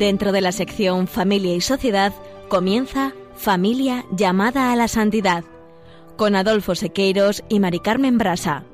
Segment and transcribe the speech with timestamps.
[0.00, 2.14] Dentro de la sección Familia y Sociedad
[2.48, 5.44] comienza Familia llamada a la santidad
[6.16, 8.64] con Adolfo Sequeiros y Mari Carmen Brasa.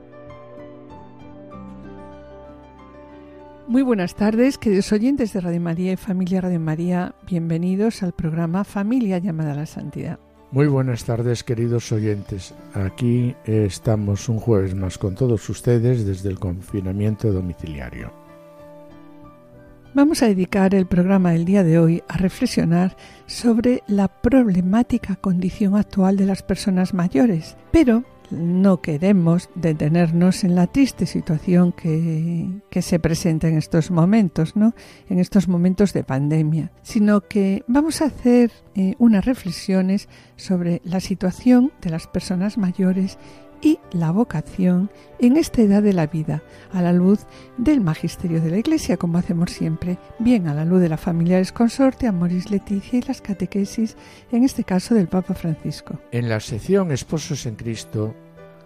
[3.67, 7.17] Muy buenas tardes, queridos oyentes de Radio María y Familia Radio María.
[7.29, 10.21] Bienvenidos al programa Familia llamada a la santidad.
[10.53, 12.55] Muy buenas tardes, queridos oyentes.
[12.73, 18.26] Aquí estamos un jueves más con todos ustedes desde el confinamiento domiciliario.
[19.97, 25.75] Vamos a dedicar el programa del día de hoy a reflexionar sobre la problemática condición
[25.75, 32.99] actual de las personas mayores, pero no queremos detenernos en la triste situación que, se
[32.99, 34.75] presenta en estos momentos, ¿no?
[35.09, 41.01] En estos momentos de pandemia, sino que vamos a hacer eh, unas reflexiones sobre la
[41.01, 43.17] situación de las personas mayores
[43.61, 47.21] y la vocación en esta edad de la vida, a la luz
[47.57, 51.53] del magisterio de la Iglesia, como hacemos siempre, bien a la luz de la familiares
[51.53, 53.97] consorte, Amoris Leticia y las catequesis,
[54.33, 55.99] en este caso del Papa Francisco.
[56.13, 58.15] En la sección Esposos en Cristo,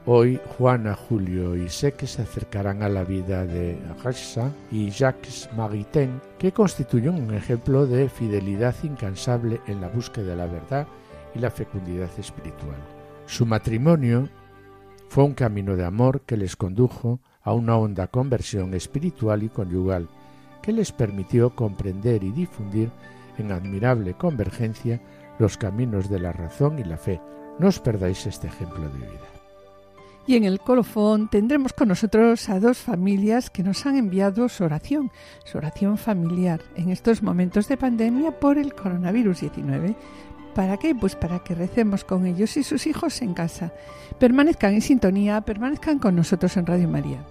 [0.06, 5.48] hoy Juana, Julio y sé que se acercarán a la vida de Ressa y Jacques
[5.56, 10.86] Maritain, que constituyen un ejemplo de fidelidad incansable en la búsqueda de la verdad
[11.34, 12.78] y la fecundidad espiritual.
[13.27, 14.28] Su matrimonio
[15.11, 20.08] fue un camino de amor que les condujo a una honda conversión espiritual y conyugal,
[20.62, 22.93] que les permitió comprender y difundir
[23.37, 25.00] en admirable convergencia
[25.41, 27.20] los caminos de la razón y la fe.
[27.59, 29.28] No os perdáis este ejemplo de vida.
[30.28, 34.62] Y en el colofón tendremos con nosotros a dos familias que nos han enviado su
[34.62, 35.10] oración,
[35.44, 39.97] su oración familiar en estos momentos de pandemia por el coronavirus 19.
[40.60, 40.94] ¿Para qué?
[40.94, 43.72] Pues para que recemos con ellos y sus hijos en casa.
[44.19, 47.25] Permanezcan en sintonía, permanezcan con nosotros en Radio María.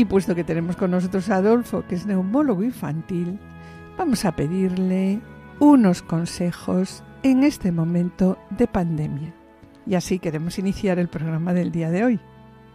[0.00, 3.38] Y puesto que tenemos con nosotros a Adolfo, que es neumólogo infantil,
[3.98, 5.20] vamos a pedirle
[5.58, 9.34] unos consejos en este momento de pandemia.
[9.86, 12.20] Y así queremos iniciar el programa del día de hoy.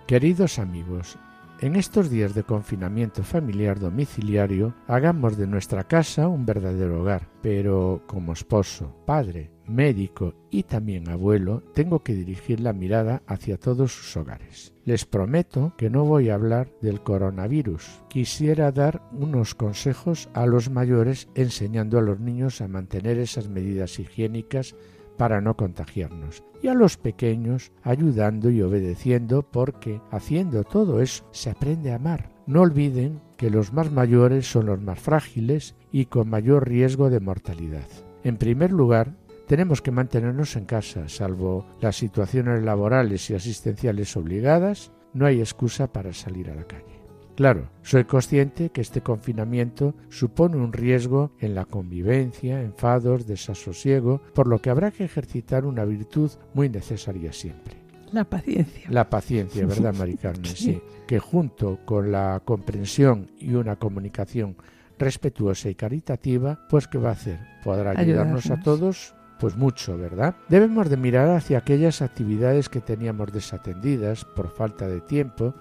[0.05, 1.17] Queridos amigos,
[1.61, 8.03] en estos días de confinamiento familiar domiciliario, hagamos de nuestra casa un verdadero hogar, pero
[8.07, 14.17] como esposo, padre, médico y también abuelo, tengo que dirigir la mirada hacia todos sus
[14.17, 14.73] hogares.
[14.83, 18.03] Les prometo que no voy a hablar del coronavirus.
[18.09, 23.99] Quisiera dar unos consejos a los mayores enseñando a los niños a mantener esas medidas
[23.99, 24.75] higiénicas
[25.17, 31.49] para no contagiarnos y a los pequeños ayudando y obedeciendo porque haciendo todo eso se
[31.49, 32.31] aprende a amar.
[32.47, 37.19] No olviden que los más mayores son los más frágiles y con mayor riesgo de
[37.19, 37.87] mortalidad.
[38.23, 39.15] En primer lugar,
[39.47, 45.91] tenemos que mantenernos en casa, salvo las situaciones laborales y asistenciales obligadas, no hay excusa
[45.91, 46.94] para salir a la calle.
[47.35, 54.47] Claro, soy consciente que este confinamiento supone un riesgo en la convivencia, enfados, desasosiego, por
[54.47, 57.75] lo que habrá que ejercitar una virtud muy necesaria siempre.
[58.13, 58.87] La paciencia.
[58.89, 60.45] La paciencia, ¿verdad, Mari Carmen?
[60.55, 60.81] Sí.
[61.05, 64.55] Que junto con la comprensión y una comunicación
[64.97, 67.39] respetuosa y caritativa, pues ¿qué va a hacer?
[67.63, 68.51] Podrá ayudarnos, ayudarnos.
[68.51, 70.35] a todos pues mucho, ¿verdad?
[70.47, 75.53] Debemos de mirar hacia aquellas actividades que teníamos desatendidas por falta de tiempo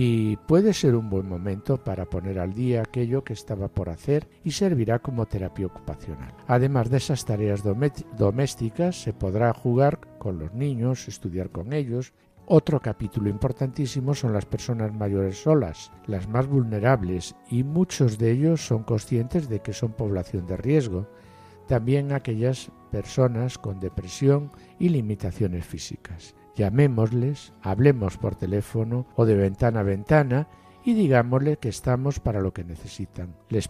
[0.00, 4.28] y puede ser un buen momento para poner al día aquello que estaba por hacer
[4.44, 6.36] y servirá como terapia ocupacional.
[6.46, 12.12] Además de esas tareas domésticas, se podrá jugar con los niños, estudiar con ellos.
[12.46, 18.64] Otro capítulo importantísimo son las personas mayores solas, las más vulnerables, y muchos de ellos
[18.64, 21.08] son conscientes de que son población de riesgo.
[21.66, 26.36] También aquellas personas con depresión y limitaciones físicas.
[26.58, 30.48] Llamémosles, hablemos por teléfono o de ventana a ventana
[30.88, 33.34] y digámosle que estamos para lo que necesitan.
[33.50, 33.68] Les,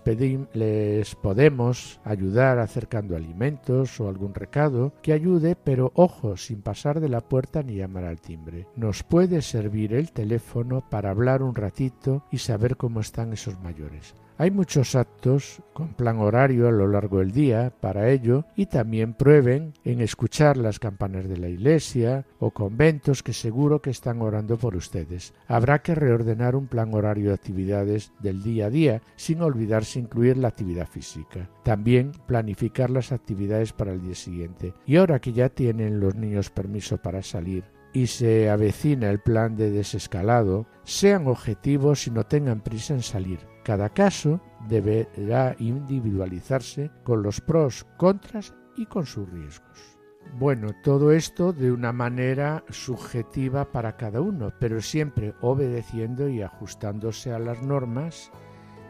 [0.54, 7.08] les podemos ayudar acercando alimentos o algún recado que ayude, pero ojo, sin pasar de
[7.08, 8.68] la puerta ni llamar al timbre.
[8.76, 14.14] Nos puede servir el teléfono para hablar un ratito y saber cómo están esos mayores.
[14.40, 19.14] Hay muchos actos con plan horario a lo largo del día para ello y también
[19.14, 24.56] prueben en escuchar las campanas de la iglesia o conventos que seguro que están orando
[24.56, 25.34] por ustedes.
[25.48, 30.36] Habrá que reordenar un plan horario de actividades del día a día sin olvidarse incluir
[30.36, 31.50] la actividad física.
[31.64, 34.74] También planificar las actividades para el día siguiente.
[34.86, 39.56] Y ahora que ya tienen los niños permiso para salir, y se avecina el plan
[39.56, 43.40] de desescalado, sean objetivos y no tengan prisa en salir.
[43.64, 49.97] Cada caso deberá individualizarse con los pros, contras y con sus riesgos.
[50.36, 57.32] Bueno, todo esto de una manera subjetiva para cada uno, pero siempre obedeciendo y ajustándose
[57.32, 58.30] a las normas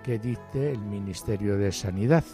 [0.02, 2.24] que dicte el Ministerio de Sanidad.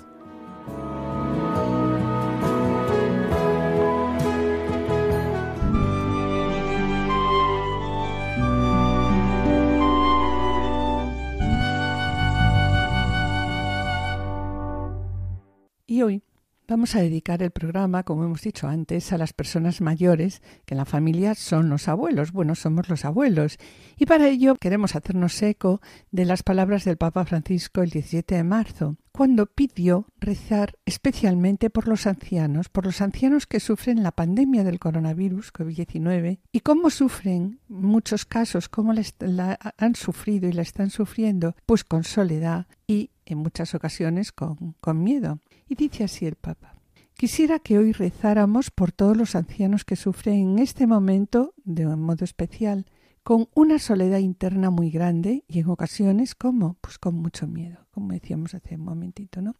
[15.86, 16.22] Y hoy
[16.66, 20.78] vamos a dedicar el programa, como hemos dicho antes, a las personas mayores, que en
[20.78, 22.32] la familia son los abuelos.
[22.32, 23.58] Bueno, somos los abuelos.
[23.96, 25.80] Y para ello queremos hacernos eco
[26.10, 31.86] de las palabras del Papa Francisco el 17 de marzo, cuando pidió rezar especialmente por
[31.86, 37.60] los ancianos, por los ancianos que sufren la pandemia del coronavirus COVID-19 y cómo sufren
[37.68, 43.38] muchos casos, cómo la han sufrido y la están sufriendo, pues con soledad y en
[43.38, 45.38] muchas ocasiones con, con miedo.
[45.68, 46.74] Y dice así el Papa.
[47.16, 52.02] Quisiera que hoy rezáramos por todos los ancianos que sufren en este momento de un
[52.02, 52.86] modo especial,
[53.22, 58.12] con una soledad interna muy grande y en ocasiones como pues con mucho miedo, como
[58.12, 59.54] decíamos hace un momentito, ¿no?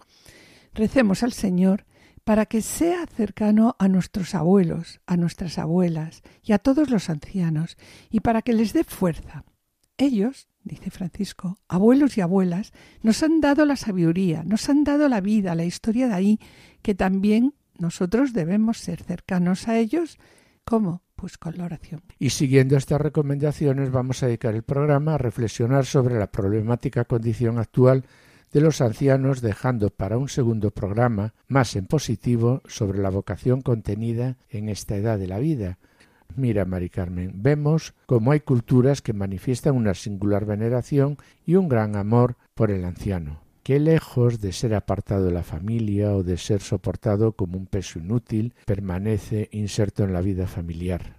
[0.74, 1.86] Recemos al Señor
[2.24, 7.76] para que sea cercano a nuestros abuelos, a nuestras abuelas y a todos los ancianos
[8.10, 9.44] y para que les dé fuerza.
[9.96, 12.72] Ellos dice Francisco, abuelos y abuelas,
[13.02, 16.40] nos han dado la sabiduría, nos han dado la vida, la historia de ahí,
[16.82, 20.18] que también nosotros debemos ser cercanos a ellos.
[20.64, 21.02] ¿Cómo?
[21.14, 22.02] Pues con la oración.
[22.18, 27.58] Y siguiendo estas recomendaciones vamos a dedicar el programa a reflexionar sobre la problemática condición
[27.58, 28.04] actual
[28.52, 34.38] de los ancianos, dejando para un segundo programa, más en positivo, sobre la vocación contenida
[34.48, 35.78] en esta edad de la vida,
[36.36, 41.16] Mira, Mari Carmen, vemos cómo hay culturas que manifiestan una singular veneración
[41.46, 46.12] y un gran amor por el anciano, que lejos de ser apartado de la familia
[46.12, 51.16] o de ser soportado como un peso inútil, permanece inserto en la vida familiar.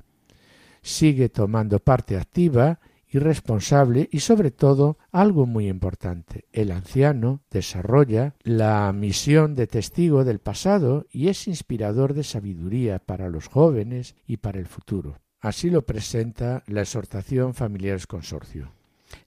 [0.81, 2.80] Sigue tomando parte activa
[3.10, 6.46] y responsable y sobre todo algo muy importante.
[6.52, 13.30] El anciano desarrolla la misión de testigo del pasado y es inspirador de sabiduría para
[13.30, 15.19] los jóvenes y para el futuro.
[15.40, 18.72] Así lo presenta la exhortación Familiares Consorcio.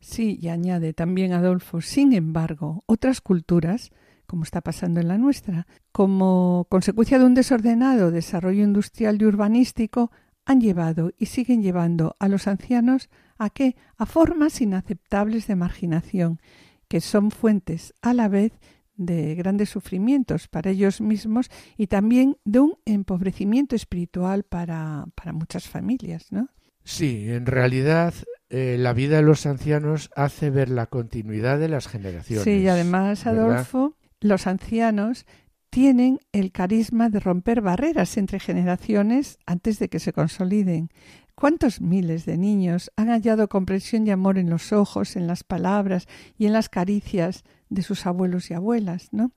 [0.00, 3.90] Sí, y añade también Adolfo, sin embargo, otras culturas
[4.28, 10.12] como está pasando en la nuestra, como consecuencia de un desordenado desarrollo industrial y urbanístico,
[10.44, 13.08] han llevado y siguen llevando a los ancianos
[13.38, 13.76] a qué?
[13.96, 16.40] A formas inaceptables de marginación,
[16.88, 18.52] que son fuentes a la vez
[18.96, 25.68] de grandes sufrimientos para ellos mismos y también de un empobrecimiento espiritual para, para muchas
[25.68, 26.48] familias, ¿no?
[26.82, 28.14] Sí, en realidad
[28.50, 32.44] eh, la vida de los ancianos hace ver la continuidad de las generaciones.
[32.44, 35.26] Sí, y además, Adolfo, los ancianos
[35.70, 40.88] tienen el carisma de romper barreras entre generaciones antes de que se consoliden.
[41.38, 46.08] ¿Cuántos miles de niños han hallado comprensión y amor en los ojos, en las palabras
[46.36, 49.30] y en las caricias de sus abuelos y abuelas, ¿no?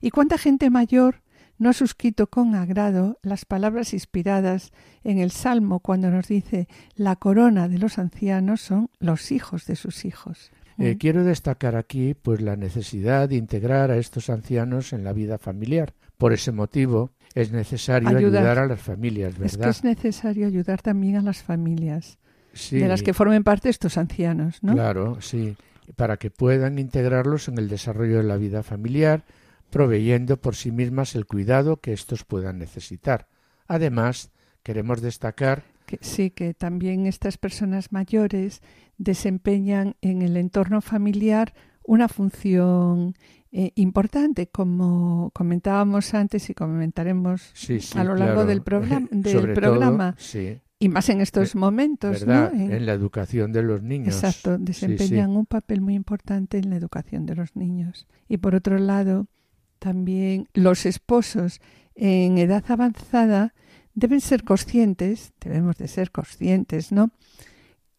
[0.00, 1.24] ¿Y cuánta gente mayor
[1.58, 4.70] no ha suscrito con agrado las palabras inspiradas
[5.02, 9.74] en el Salmo cuando nos dice la corona de los ancianos son los hijos de
[9.74, 10.52] sus hijos?
[10.78, 15.38] Eh, quiero destacar aquí pues la necesidad de integrar a estos ancianos en la vida
[15.38, 15.92] familiar.
[16.18, 19.46] Por ese motivo, es necesario ayudar, a las familias, ¿verdad?
[19.46, 22.18] Es que es necesario ayudar también a las familias
[22.70, 24.72] de las que formen parte estos ancianos, ¿no?
[24.72, 25.56] Claro, sí,
[25.96, 29.24] para que puedan integrarlos en el desarrollo de la vida familiar,
[29.70, 33.28] proveyendo por sí mismas el cuidado que estos puedan necesitar.
[33.66, 34.30] Además,
[34.62, 38.60] queremos destacar que sí que también estas personas mayores
[38.98, 43.14] desempeñan en el entorno familiar una función
[43.50, 47.52] eh, importante, como comentábamos antes y comentaremos
[47.94, 48.62] a lo largo del,
[49.10, 50.16] del programa.
[50.80, 52.50] Y más en estos eh, momentos, ¿no?
[52.50, 54.14] En, la educación de los niños.
[54.14, 58.06] Exacto, desempeñan un papel muy importante en la educación de los niños.
[58.28, 59.26] Y por otro lado,
[59.78, 61.60] también los esposos
[61.94, 63.54] en edad avanzada
[63.94, 67.10] deben ser conscientes, debemos de ser conscientes, ¿no?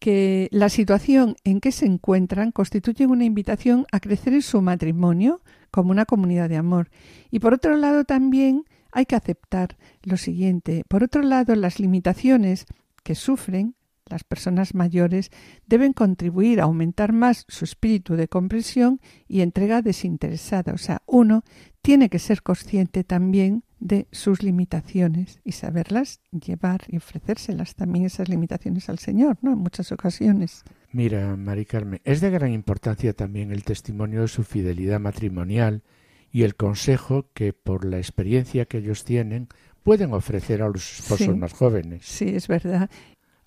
[0.00, 5.42] Que la situación en que se encuentran constituye una invitación a crecer en su matrimonio
[5.70, 6.90] como una comunidad de amor.
[7.30, 10.84] Y por otro lado también hay que aceptar lo siguiente.
[10.88, 12.66] Por otro lado, las limitaciones
[13.04, 13.76] que sufren
[14.06, 15.30] las personas mayores
[15.66, 20.72] deben contribuir a aumentar más su espíritu de comprensión y entrega desinteresada.
[20.72, 21.44] O sea, uno
[21.80, 28.28] tiene que ser consciente también de sus limitaciones y saberlas llevar y ofrecérselas también esas
[28.28, 29.52] limitaciones al Señor, ¿no?
[29.52, 30.62] En muchas ocasiones.
[30.92, 35.82] Mira, Mari Carmen, es de gran importancia también el testimonio de su fidelidad matrimonial
[36.30, 39.48] y el consejo que por la experiencia que ellos tienen
[39.82, 42.04] pueden ofrecer a los esposos más jóvenes.
[42.04, 42.90] Sí, es verdad.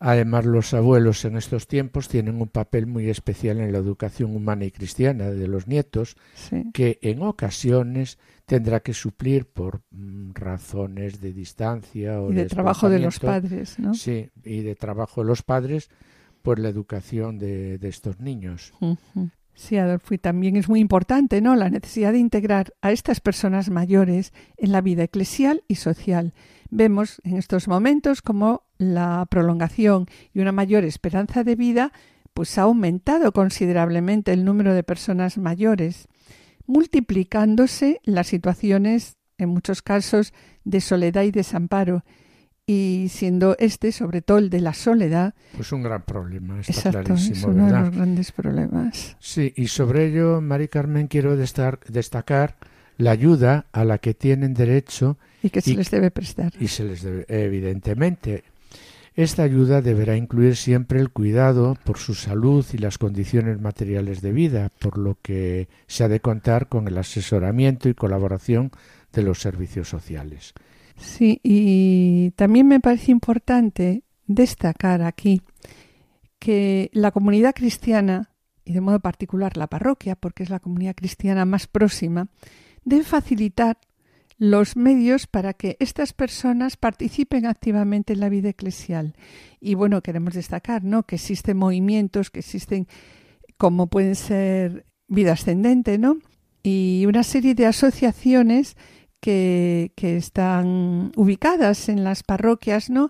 [0.05, 4.65] Además, los abuelos en estos tiempos tienen un papel muy especial en la educación humana
[4.65, 6.17] y cristiana de los nietos,
[6.73, 12.89] que en ocasiones tendrá que suplir por mm, razones de distancia o y de, trabajo
[12.89, 13.93] de los padres, ¿no?
[13.93, 15.89] Sí, y de trabajo de los padres
[16.41, 18.73] por la educación de, estos niños.
[19.53, 21.55] Sí, Adolfo, y también es muy importante, ¿no?
[21.55, 26.33] La necesidad de integrar a estas personas mayores en la vida eclesial y social.
[26.69, 31.91] Vemos en estos momentos como la prolongación y una mayor esperanza de vida
[32.33, 36.07] pues ha aumentado considerablemente el número de personas mayores,
[36.65, 42.03] multiplicándose las situaciones, en muchos casos, de soledad y desamparo,
[42.65, 47.13] y siendo este, sobre todo el de la soledad, pues un gran problema, está exacto,
[47.13, 49.17] es uno de los grandes problemas.
[49.19, 52.55] Sí, y sobre ello, Mari Carmen, quiero destacar
[52.97, 56.53] la ayuda a la que tienen derecho y que se les debe prestar.
[56.59, 58.45] Y se les debe, evidentemente,
[59.15, 64.31] esta ayuda deberá incluir siempre el cuidado por su salud y las condiciones materiales de
[64.31, 68.71] vida, por lo que se ha de contar con el asesoramiento y colaboración
[69.11, 70.53] de los servicios sociales.
[70.97, 75.41] Sí, y también me parece importante destacar aquí
[76.39, 78.31] que la comunidad cristiana,
[78.65, 82.27] y de modo particular la parroquia, porque es la comunidad cristiana más próxima,
[82.83, 83.77] debe facilitar
[84.37, 89.15] los medios para que estas personas participen activamente en la vida eclesial.
[89.59, 91.03] Y bueno, queremos destacar, ¿no?
[91.03, 92.87] Que existen movimientos, que existen
[93.57, 96.17] como pueden ser vida ascendente, ¿no?
[96.63, 98.75] Y una serie de asociaciones
[99.23, 103.09] que, que, están ubicadas en las parroquias, ¿no?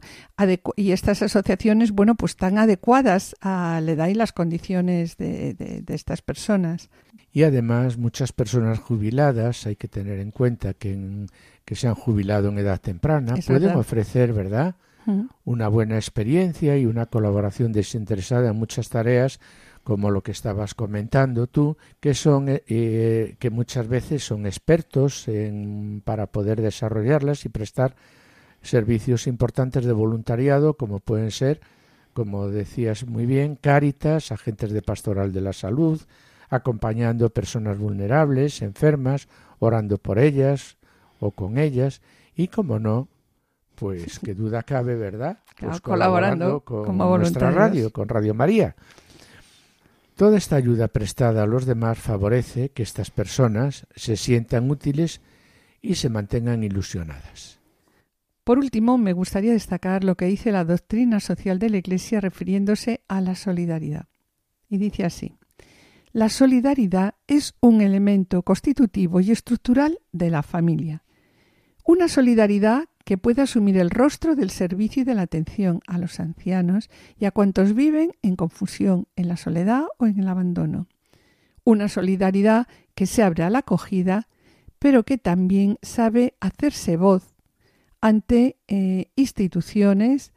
[0.75, 5.95] y estas asociaciones, bueno, pues están adecuadas a la edad y las condiciones de, de,
[5.95, 6.91] estas personas.
[7.33, 11.25] Y además, muchas personas jubiladas, hay que tener en cuenta que,
[11.65, 14.75] que se han jubilado en edad temprana, pueden ofrecer, ¿verdad?,
[15.43, 19.41] una buena experiencia y una colaboración desinteresada en muchas tareas
[19.83, 25.27] como lo que estabas comentando tú, que son eh, eh, que muchas veces son expertos
[25.27, 27.95] en, para poder desarrollarlas y prestar
[28.61, 31.59] servicios importantes de voluntariado, como pueden ser,
[32.13, 36.01] como decías muy bien, Cáritas, agentes de pastoral de la salud,
[36.55, 39.27] acompañando personas vulnerables, enfermas,
[39.59, 40.77] orando por ellas
[41.19, 42.01] o con ellas,
[42.35, 43.07] y como no,
[43.75, 45.39] pues qué duda cabe, ¿verdad?
[45.59, 48.75] Pues colaborando, con nuestra radio, con Radio María.
[50.15, 55.21] Toda esta ayuda prestada a los demás favorece que estas personas se sientan útiles
[55.81, 57.59] y se mantengan ilusionadas.
[58.43, 63.01] Por último, me gustaría destacar lo que dice la doctrina social de la Iglesia refiriéndose
[63.07, 64.07] a la solidaridad.
[64.69, 65.37] Y dice así,
[66.13, 71.03] la solidaridad es un elemento constitutivo y estructural de la familia.
[71.83, 76.19] Una solidaridad que pueda asumir el rostro del servicio y de la atención a los
[76.19, 80.87] ancianos y a cuantos viven en confusión, en la soledad o en el abandono.
[81.63, 84.27] Una solidaridad que se abre a la acogida,
[84.77, 87.33] pero que también sabe hacerse voz
[88.01, 90.31] ante eh, instituciones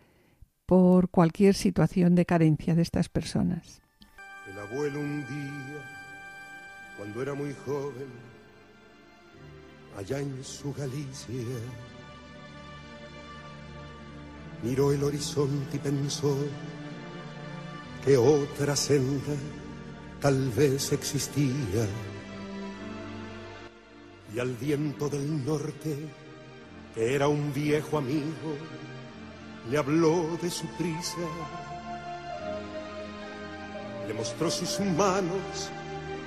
[0.64, 3.82] por cualquier situación de carencia de estas personas.
[4.56, 5.82] El abuelo un día,
[6.96, 8.08] cuando era muy joven,
[9.98, 11.44] allá en su Galicia,
[14.62, 16.34] miró el horizonte y pensó
[18.02, 19.34] que otra senda
[20.22, 21.86] tal vez existía.
[24.34, 25.98] Y al viento del norte,
[26.94, 28.56] que era un viejo amigo,
[29.70, 31.65] le habló de su prisa.
[34.06, 35.70] Le mostró sus manos,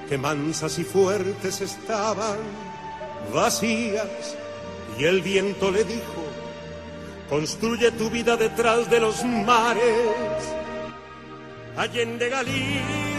[0.08, 2.38] que mansas y fuertes estaban,
[3.34, 4.36] vacías,
[4.98, 6.24] y el viento le dijo,
[7.30, 9.84] Construye tu vida detrás de los mares,
[11.78, 13.10] Allende Galicia.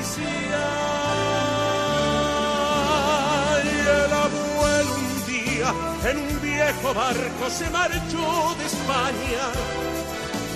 [3.62, 5.74] El abuelo un día
[6.10, 9.46] en un viejo barco se marchó de España.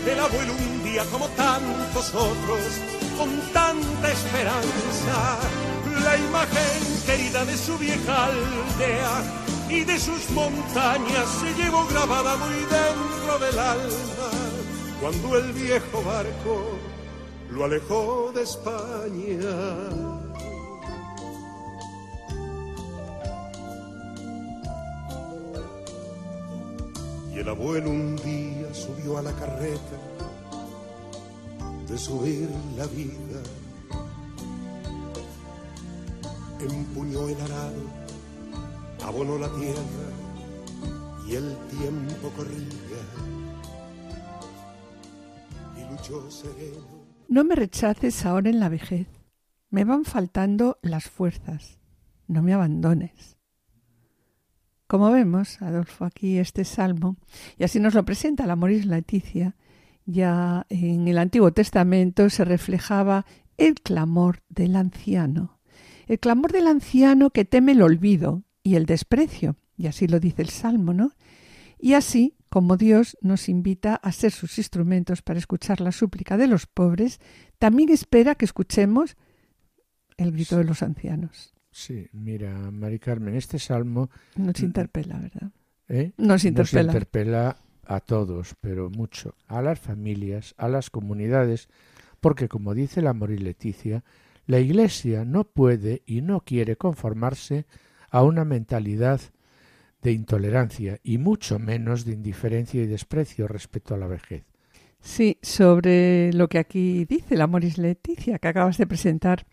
[0.05, 2.81] El abuelo un día como tantos otros,
[3.18, 5.38] con tanta esperanza,
[6.04, 9.23] la imagen querida de su vieja aldea
[9.68, 14.30] y de sus montañas se llevó grabada muy dentro del alma
[15.00, 16.78] cuando el viejo barco
[17.50, 19.54] lo alejó de España.
[27.35, 29.99] El abuelo un día subió a la carreta
[31.99, 33.43] subir la vida.
[36.61, 37.83] Empuñó el arado,
[39.05, 40.07] abonó la tierra
[41.27, 43.03] y el tiempo corría.
[45.77, 47.05] Y luchó sereno.
[47.29, 49.09] No me rechaces ahora en la vejez.
[49.71, 51.79] Me van faltando las fuerzas.
[52.27, 53.37] No me abandones.
[54.87, 57.17] Como vemos, Adolfo, aquí este salmo,
[57.59, 59.57] y así nos lo presenta la Moris Leticia,
[60.07, 65.59] ya en el Antiguo Testamento se reflejaba el clamor del anciano,
[66.07, 70.43] el clamor del anciano que teme el olvido y el desprecio, y así lo dice
[70.43, 71.13] el salmo, ¿no?
[71.79, 76.47] Y así, como Dios nos invita a ser sus instrumentos para escuchar la súplica de
[76.47, 77.21] los pobres,
[77.59, 79.17] también espera que escuchemos
[80.17, 81.53] el grito de los ancianos.
[81.71, 84.09] Sí, mira, Mari Carmen, este salmo...
[84.37, 85.51] Nos interpela, ¿verdad?
[85.89, 86.13] ¿Eh?
[86.17, 86.85] Nos interpela.
[86.85, 91.69] Nos interpela a todos, pero mucho, a las familias, a las comunidades,
[92.21, 94.05] porque como dice la Mori Leticia,
[94.47, 97.67] la Iglesia no puede y no quiere conformarse
[98.11, 99.21] a una mentalidad
[100.03, 104.45] de intolerancia y mucho menos de indiferencia y desprecio respecto a la vejez.
[105.00, 109.47] Sí, sobre lo que aquí dice la Moris Leticia que acabas de presentar.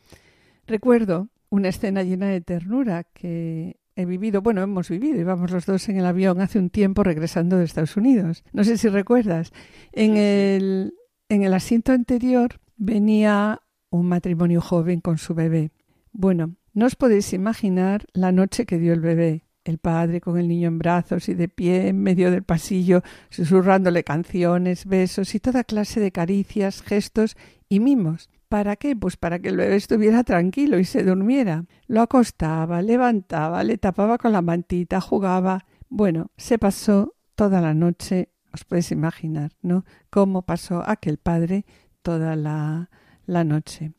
[0.65, 5.89] Recuerdo una escena llena de ternura que he vivido, bueno, hemos vivido, íbamos los dos
[5.89, 8.43] en el avión hace un tiempo regresando de Estados Unidos.
[8.53, 9.51] No sé si recuerdas.
[9.91, 10.94] En el,
[11.29, 15.72] en el asiento anterior venía un matrimonio joven con su bebé.
[16.11, 19.46] Bueno, no os podéis imaginar la noche que dio el bebé.
[19.63, 24.03] El padre con el niño en brazos y de pie en medio del pasillo, susurrándole
[24.03, 27.37] canciones, besos y toda clase de caricias, gestos
[27.70, 28.29] y mimos.
[28.51, 28.98] ¿Para qué?
[28.98, 31.64] Pues para que el bebé estuviera tranquilo y se durmiera.
[31.87, 35.66] Lo acostaba, levantaba, le tapaba con la mantita, jugaba.
[35.87, 39.85] Bueno, se pasó toda la noche, os podéis imaginar, ¿no?
[40.09, 41.66] Cómo pasó aquel padre
[42.01, 42.90] toda la,
[43.25, 43.94] la noche.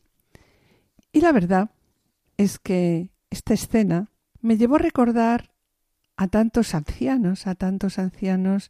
[1.11, 1.71] Y la verdad
[2.37, 5.49] es que esta escena me llevó a recordar
[6.15, 8.69] a tantos ancianos, a tantos ancianos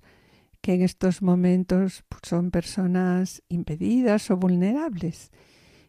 [0.61, 5.29] que en estos momentos pues, son personas impedidas o vulnerables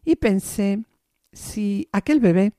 [0.04, 0.84] y pensé
[1.32, 2.52] si aquel bebé,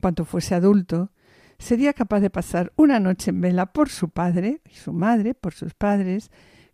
[0.00, 1.10] cuando fuese adulto,
[1.58, 5.54] sería capaz de pasar una noche en vela por su padre y su madre, por
[5.54, 6.30] sus padres,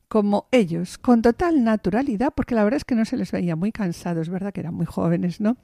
[0.08, 3.72] como ellos, con total naturalidad, porque la verdad es que no se les veía muy
[3.72, 4.52] cansados, ¿verdad?
[4.52, 5.58] Que eran muy jóvenes, ¿no?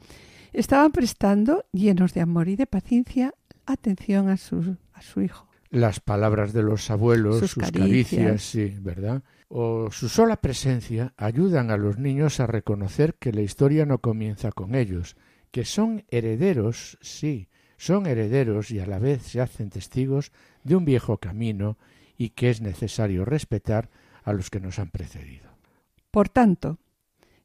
[0.52, 3.34] Estaban prestando, llenos de amor y de paciencia,
[3.66, 5.48] atención a su, a su hijo.
[5.70, 9.22] Las palabras de los abuelos, sus, caricias, sí, ¿verdad?
[9.56, 14.50] O su sola presencia ayudan a los niños a reconocer que la historia no comienza
[14.50, 15.16] con ellos,
[15.52, 20.32] que son herederos, sí, son herederos y a la vez se hacen testigos
[20.64, 21.78] de un viejo camino
[22.18, 23.90] y que es necesario respetar
[24.24, 25.56] a los que nos han precedido.
[26.10, 26.80] Por tanto,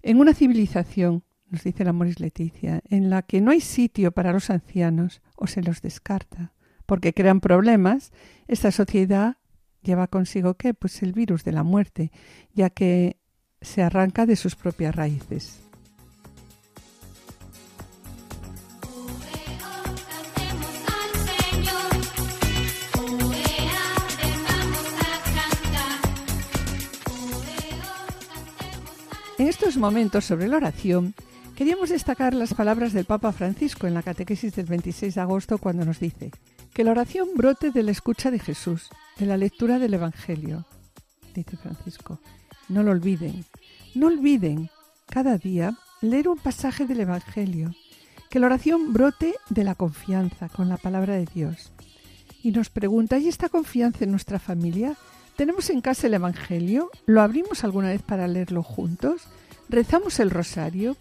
[0.02, 4.34] en una civilización, nos dice la Moris Leticia, en la que no hay sitio para
[4.34, 6.54] los ancianos o se los descarta,
[6.88, 8.12] porque crean problemas,
[8.48, 9.38] esta sociedad
[9.82, 10.74] lleva consigo qué?
[10.74, 12.12] Pues el virus de la muerte,
[12.54, 13.18] ya que
[13.62, 15.62] se arranca de sus propias raíces.
[29.40, 31.14] En estos momentos sobre la oración,
[31.56, 35.86] queríamos destacar las palabras del Papa Francisco en la catequesis del 26 de agosto cuando
[35.86, 36.32] nos dice
[36.74, 40.66] que la oración brote de la escucha de Jesús de la lectura del Evangelio,
[41.36, 42.20] dice Francisco.
[42.70, 43.44] No lo olviden,
[43.94, 44.70] no olviden
[45.08, 47.76] cada día leer un pasaje del Evangelio,
[48.30, 51.74] que la oración brote de la confianza con la palabra de Dios.
[52.44, 54.96] Y nos pregunta, ¿hay esta confianza en nuestra familia?
[55.36, 56.90] ¿Tenemos en casa el Evangelio?
[57.06, 59.24] ¿Lo abrimos alguna vez para leerlo juntos?
[59.68, 60.96] ¿Rezamos el rosario?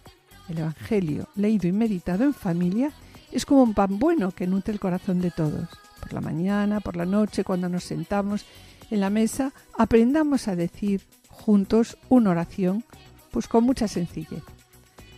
[0.49, 2.91] El Evangelio, leído y meditado en familia,
[3.31, 5.69] es como un pan bueno que nutre el corazón de todos
[6.09, 8.45] por la mañana, por la noche, cuando nos sentamos
[8.89, 12.83] en la mesa, aprendamos a decir juntos una oración,
[13.31, 14.43] pues con mucha sencillez.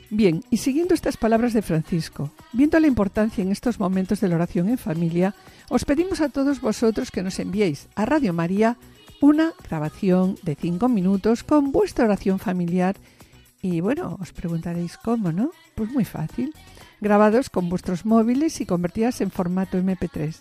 [0.09, 4.35] Bien, y siguiendo estas palabras de Francisco, viendo la importancia en estos momentos de la
[4.35, 5.33] oración en familia,
[5.69, 8.75] os pedimos a todos vosotros que nos enviéis a Radio María
[9.21, 12.97] una grabación de cinco minutos con vuestra oración familiar
[13.61, 15.51] y bueno, os preguntaréis cómo, ¿no?
[15.75, 16.53] Pues muy fácil.
[16.99, 20.35] Grabados con vuestros móviles y convertidas en formato MP3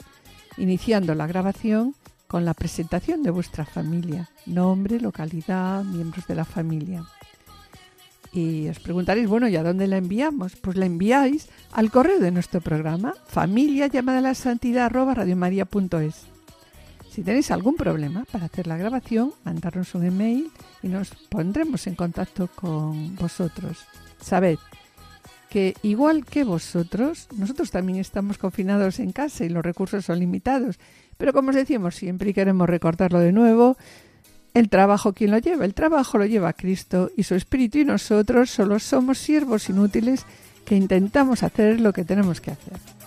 [0.61, 1.95] iniciando la grabación
[2.29, 7.05] con la presentación de vuestra familia, nombre, localidad, miembros de la familia.
[8.33, 10.55] Y os preguntaréis, bueno, ¿y a dónde la enviamos?
[10.55, 16.27] Pues la enviáis al correo de nuestro programa, familia llamada la santidad arroba radiomaria.es.
[17.11, 20.53] Si tenéis algún problema para hacer la grabación, mandarnos un email
[20.85, 23.79] y nos pondremos en contacto con vosotros.
[24.21, 24.59] Sabed
[25.51, 30.79] que igual que vosotros, nosotros también estamos confinados en casa y los recursos son limitados.
[31.19, 33.77] Pero como os decíamos siempre y queremos recordarlo de nuevo,
[34.55, 35.65] el trabajo, ¿quién lo lleva?
[35.65, 40.25] El trabajo lo lleva Cristo y su Espíritu y nosotros solo somos siervos inútiles
[40.65, 43.00] que intentamos hacer lo que tenemos que hacer.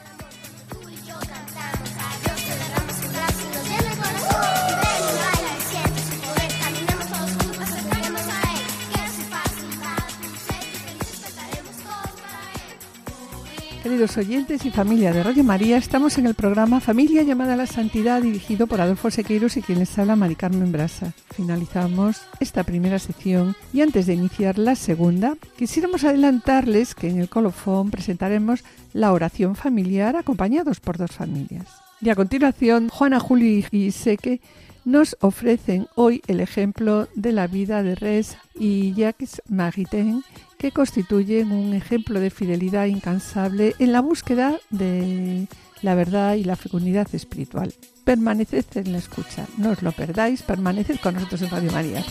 [13.84, 17.68] Queridos oyentes y familia de Radio María, estamos en el programa Familia llamada a la
[17.68, 21.12] Santidad dirigido por Adolfo Sequeiros y quien les habla Mari Carmen Brasa.
[21.36, 27.28] Finalizamos esta primera sección y antes de iniciar la segunda, quisiéramos adelantarles que en el
[27.28, 31.68] colofón presentaremos la oración familiar acompañados por dos familias.
[32.00, 34.40] Y a continuación, Juana Juli y Seque
[34.86, 40.24] nos ofrecen hoy el ejemplo de la vida de Res y Jacques Maritain,
[40.64, 45.50] que constituyen un ejemplo de fidelidad incansable en la búsqueda de
[45.82, 47.74] la verdad y la fecundidad espiritual.
[48.06, 52.06] Permaneced en la escucha, no os lo perdáis, permaneced con nosotros en Radio María.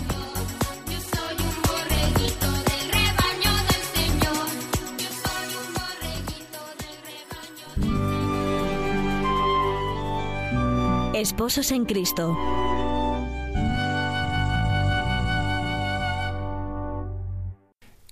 [11.14, 12.36] Esposos en Cristo.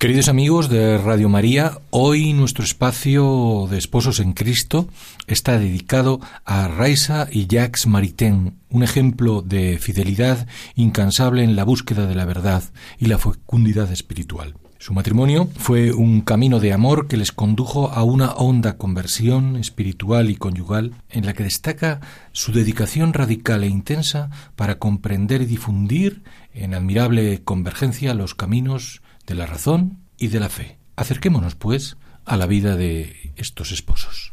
[0.00, 4.88] Queridos amigos de Radio María, hoy nuestro espacio de Esposos en Cristo
[5.26, 12.06] está dedicado a Raisa y Jacques Maritain, un ejemplo de fidelidad incansable en la búsqueda
[12.06, 12.62] de la verdad
[12.96, 14.54] y la fecundidad espiritual.
[14.78, 20.30] Su matrimonio fue un camino de amor que les condujo a una honda conversión espiritual
[20.30, 22.00] y conyugal en la que destaca
[22.32, 26.22] su dedicación radical e intensa para comprender y difundir
[26.54, 30.76] en admirable convergencia los caminos de la razón y de la fe.
[30.96, 34.32] Acerquémonos, pues, a la vida de estos esposos.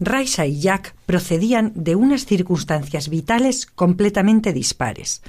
[0.00, 5.22] Raisa y Jack procedían de unas circunstancias vitales completamente dispares.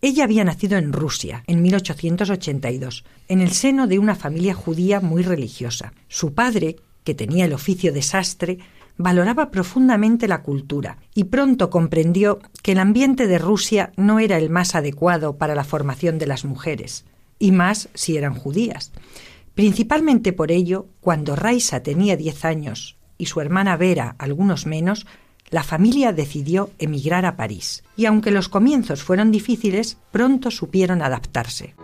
[0.00, 5.22] Ella había nacido en Rusia en 1882, en el seno de una familia judía muy
[5.22, 5.92] religiosa.
[6.08, 8.58] Su padre, que tenía el oficio de sastre,
[8.96, 14.50] valoraba profundamente la cultura y pronto comprendió que el ambiente de Rusia no era el
[14.50, 17.04] más adecuado para la formación de las mujeres,
[17.40, 18.92] y más si eran judías.
[19.54, 25.06] Principalmente por ello, cuando Raisa tenía diez años y su hermana Vera algunos menos,
[25.50, 31.74] la familia decidió emigrar a París, y aunque los comienzos fueron difíciles, pronto supieron adaptarse.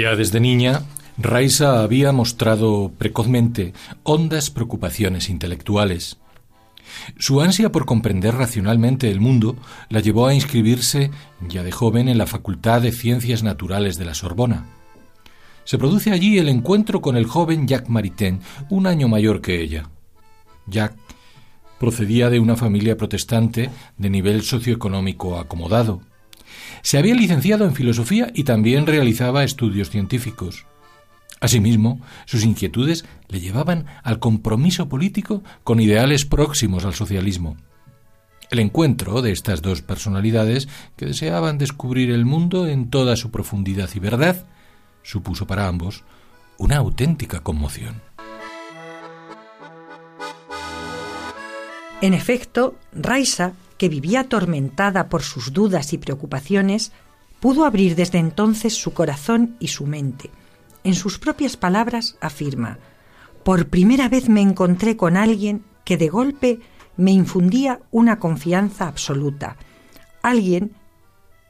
[0.00, 0.84] Ya desde niña,
[1.18, 6.16] Raisa había mostrado precozmente hondas preocupaciones intelectuales.
[7.18, 9.56] Su ansia por comprender racionalmente el mundo
[9.90, 11.10] la llevó a inscribirse
[11.46, 14.64] ya de joven en la Facultad de Ciencias Naturales de la Sorbona.
[15.64, 19.90] Se produce allí el encuentro con el joven Jacques Maritain, un año mayor que ella.
[20.66, 20.98] Jacques
[21.78, 26.00] procedía de una familia protestante de nivel socioeconómico acomodado.
[26.82, 30.66] Se había licenciado en filosofía y también realizaba estudios científicos.
[31.40, 37.56] Asimismo, sus inquietudes le llevaban al compromiso político con ideales próximos al socialismo.
[38.50, 43.88] El encuentro de estas dos personalidades que deseaban descubrir el mundo en toda su profundidad
[43.94, 44.44] y verdad
[45.02, 46.04] supuso para ambos
[46.58, 48.02] una auténtica conmoción.
[52.02, 56.92] En efecto, Raisa que vivía atormentada por sus dudas y preocupaciones,
[57.40, 60.28] pudo abrir desde entonces su corazón y su mente.
[60.84, 62.78] En sus propias palabras afirma,
[63.42, 66.60] por primera vez me encontré con alguien que de golpe
[66.98, 69.56] me infundía una confianza absoluta,
[70.20, 70.72] alguien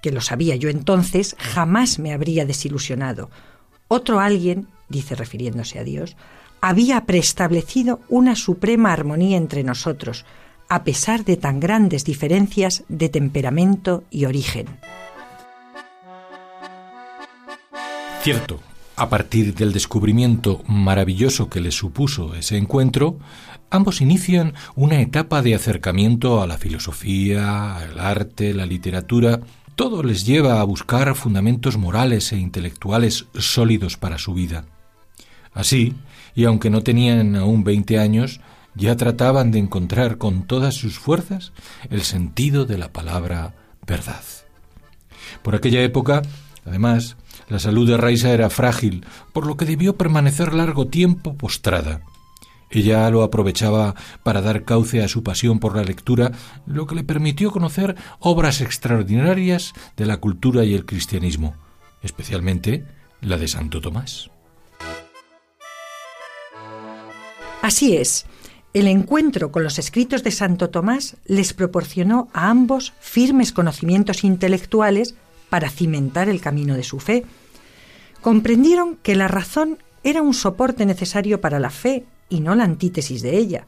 [0.00, 3.28] que lo sabía yo entonces, jamás me habría desilusionado.
[3.88, 6.16] Otro alguien, dice refiriéndose a Dios,
[6.60, 10.24] había preestablecido una suprema armonía entre nosotros,
[10.70, 14.66] a pesar de tan grandes diferencias de temperamento y origen.
[18.22, 18.60] Cierto,
[18.96, 23.18] a partir del descubrimiento maravilloso que les supuso ese encuentro,
[23.68, 29.40] ambos inician una etapa de acercamiento a la filosofía, al arte, la literatura
[29.74, 34.66] todo les lleva a buscar fundamentos morales e intelectuales sólidos para su vida.
[35.54, 35.94] Así,
[36.34, 38.40] y aunque no tenían aún veinte años,
[38.74, 41.52] ya trataban de encontrar con todas sus fuerzas
[41.90, 43.54] el sentido de la palabra
[43.86, 44.22] verdad.
[45.42, 46.22] Por aquella época,
[46.66, 47.16] además,
[47.48, 52.02] la salud de Raisa era frágil, por lo que debió permanecer largo tiempo postrada.
[52.70, 56.30] Ella lo aprovechaba para dar cauce a su pasión por la lectura,
[56.66, 61.56] lo que le permitió conocer obras extraordinarias de la cultura y el cristianismo,
[62.02, 62.84] especialmente
[63.20, 64.30] la de Santo Tomás.
[67.62, 68.24] Así es,
[68.72, 75.14] el encuentro con los escritos de Santo Tomás les proporcionó a ambos firmes conocimientos intelectuales
[75.48, 77.24] para cimentar el camino de su fe.
[78.20, 83.22] Comprendieron que la razón era un soporte necesario para la fe y no la antítesis
[83.22, 83.66] de ella.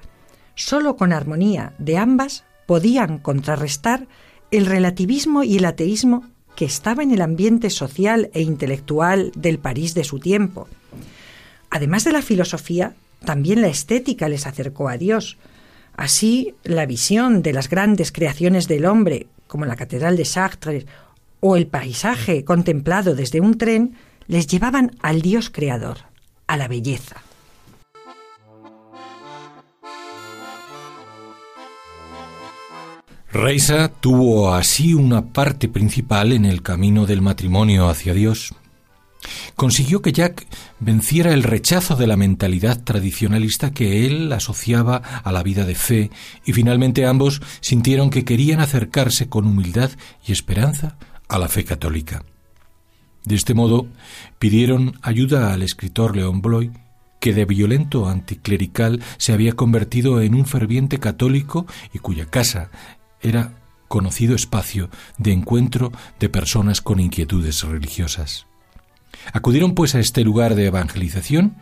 [0.55, 4.07] Solo con armonía de ambas podían contrarrestar
[4.53, 9.95] el relativismo y el ateísmo que estaba en el ambiente social e intelectual del París
[9.95, 10.69] de su tiempo.
[11.71, 15.39] Además de la filosofía, también la estética les acercó a Dios.
[15.97, 20.87] Así, la visión de las grandes creaciones del hombre, como la Catedral de Chartres
[21.41, 25.99] o el paisaje contemplado desde un tren, les llevaban al Dios creador,
[26.47, 27.23] a la belleza.
[33.33, 38.55] Reisa tuvo así una parte principal en el camino del matrimonio hacia Dios.
[39.57, 40.47] Consiguió que Jack
[40.81, 46.11] venciera el rechazo de la mentalidad tradicionalista que él asociaba a la vida de fe
[46.45, 49.91] y finalmente ambos sintieron que querían acercarse con humildad
[50.27, 50.97] y esperanza
[51.29, 52.25] a la fe católica.
[53.25, 53.87] De este modo,
[54.39, 56.73] pidieron ayuda al escritor León Bloy,
[57.21, 62.71] que de violento anticlerical se había convertido en un ferviente católico y cuya casa
[63.21, 63.53] era
[63.87, 68.47] conocido espacio de encuentro de personas con inquietudes religiosas.
[69.33, 71.57] Acudieron pues a este lugar de evangelización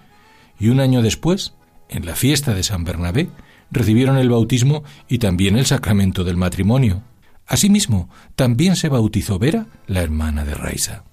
[0.59, 1.55] y un año después,
[1.89, 3.29] en la fiesta de San Bernabé,
[3.71, 7.03] recibieron el bautismo y también el sacramento del matrimonio.
[7.47, 11.05] Asimismo, también se bautizó Vera, la hermana de Raisa.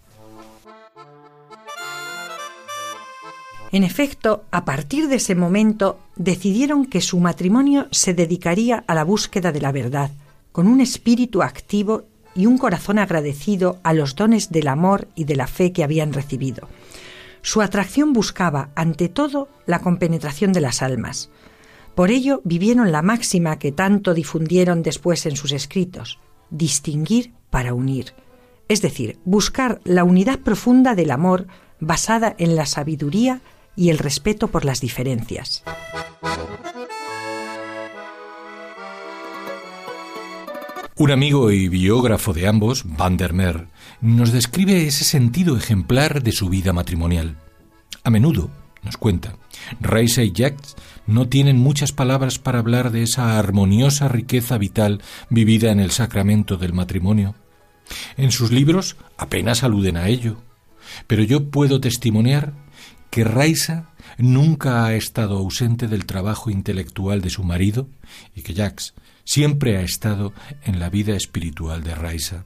[3.71, 9.03] En efecto, a partir de ese momento decidieron que su matrimonio se dedicaría a la
[9.03, 10.11] búsqueda de la verdad,
[10.51, 12.05] con un espíritu activo
[12.37, 16.13] y un corazón agradecido a los dones del amor y de la fe que habían
[16.13, 16.69] recibido.
[17.41, 21.29] Su atracción buscaba, ante todo, la compenetración de las almas.
[21.95, 26.19] Por ello vivieron la máxima que tanto difundieron después en sus escritos,
[26.51, 28.13] distinguir para unir,
[28.67, 31.47] es decir, buscar la unidad profunda del amor
[31.79, 33.41] basada en la sabiduría
[33.75, 35.63] y el respeto por las diferencias.
[40.99, 43.67] Un amigo y biógrafo de ambos, Van der Meer,
[44.01, 47.37] nos describe ese sentido ejemplar de su vida matrimonial.
[48.03, 48.49] A menudo,
[48.81, 49.35] nos cuenta,
[49.79, 55.71] Reisa y Jacques no tienen muchas palabras para hablar de esa armoniosa riqueza vital vivida
[55.71, 57.35] en el sacramento del matrimonio.
[58.17, 60.37] En sus libros apenas aluden a ello,
[61.05, 62.53] pero yo puedo testimoniar
[63.11, 67.87] que Raisa nunca ha estado ausente del trabajo intelectual de su marido
[68.35, 68.95] y que Jacques
[69.27, 72.45] siempre ha estado en la vida espiritual de Raisa.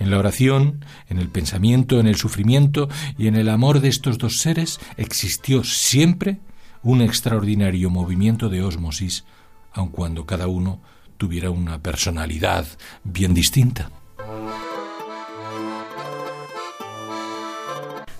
[0.00, 4.18] En la oración, en el pensamiento, en el sufrimiento y en el amor de estos
[4.18, 6.40] dos seres existió siempre
[6.82, 9.24] un extraordinario movimiento de ósmosis,
[9.72, 10.82] aun cuando cada uno
[11.18, 12.66] tuviera una personalidad
[13.04, 13.90] bien distinta.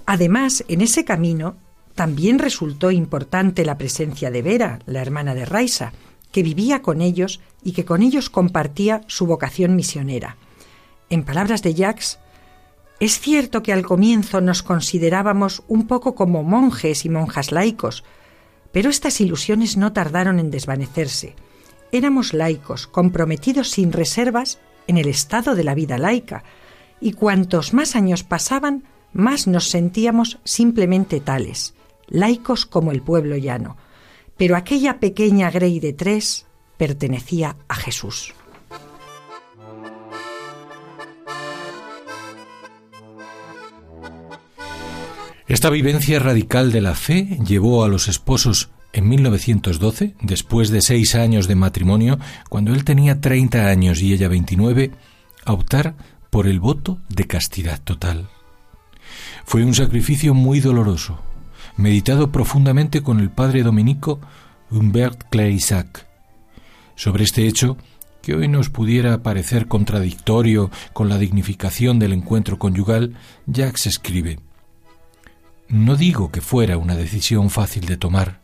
[0.07, 1.57] Además, en ese camino
[1.97, 5.93] también resultó importante la presencia de Vera, la hermana de Raisa,
[6.37, 10.37] que vivía con ellos y que con ellos compartía su vocación misionera.
[11.09, 12.19] En palabras de Jacques,
[13.01, 18.05] es cierto que al comienzo nos considerábamos un poco como monjes y monjas laicos,
[18.71, 21.35] pero estas ilusiones no tardaron en desvanecerse.
[21.91, 26.45] Éramos laicos, comprometidos sin reservas en el estado de la vida laica,
[27.01, 31.73] y cuantos más años pasaban, más nos sentíamos simplemente tales,
[32.09, 33.79] laicos como el pueblo llano.
[34.37, 36.47] Pero aquella pequeña Grey de tres
[36.77, 38.35] pertenecía a Jesús.
[45.49, 51.15] Esta vivencia radical de la fe llevó a los esposos en 1912, después de seis
[51.15, 52.19] años de matrimonio,
[52.49, 54.91] cuando él tenía 30 años y ella 29,
[55.45, 55.95] a optar
[56.31, 58.29] por el voto de castidad total.
[59.45, 61.21] Fue un sacrificio muy doloroso,
[61.77, 64.21] meditado profundamente con el padre dominico
[64.71, 66.07] Humbert Claysac,
[66.95, 67.77] sobre este hecho
[68.23, 73.15] que hoy nos pudiera parecer contradictorio con la dignificación del encuentro conyugal,
[73.47, 74.41] Jacques escribe
[75.69, 78.41] No digo que fuera una decisión fácil de tomar.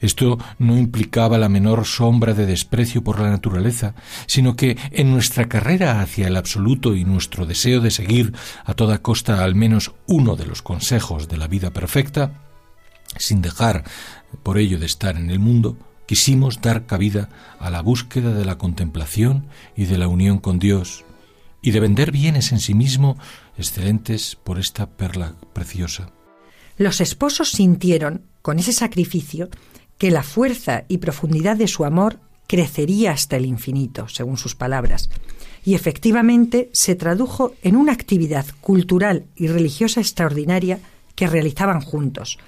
[0.00, 3.94] Esto no implicaba la menor sombra de desprecio por la naturaleza,
[4.26, 8.32] sino que en nuestra carrera hacia el absoluto y nuestro deseo de seguir
[8.64, 12.43] a toda costa al menos uno de los consejos de la vida perfecta,
[13.18, 13.84] sin dejar
[14.42, 18.58] por ello de estar en el mundo, quisimos dar cabida a la búsqueda de la
[18.58, 19.46] contemplación
[19.76, 21.04] y de la unión con Dios,
[21.62, 23.16] y de vender bienes en sí mismo
[23.56, 26.10] excelentes por esta perla preciosa.
[26.76, 29.48] Los esposos sintieron, con ese sacrificio,
[29.96, 35.08] que la fuerza y profundidad de su amor crecería hasta el infinito, según sus palabras,
[35.64, 40.80] y efectivamente se tradujo en una actividad cultural y religiosa extraordinaria
[41.14, 42.38] que realizaban juntos.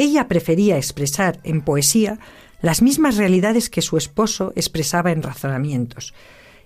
[0.00, 2.18] Ella prefería expresar en poesía
[2.62, 6.14] las mismas realidades que su esposo expresaba en razonamientos,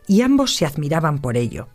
[0.06, 1.66] y ambos se admiraban por ello.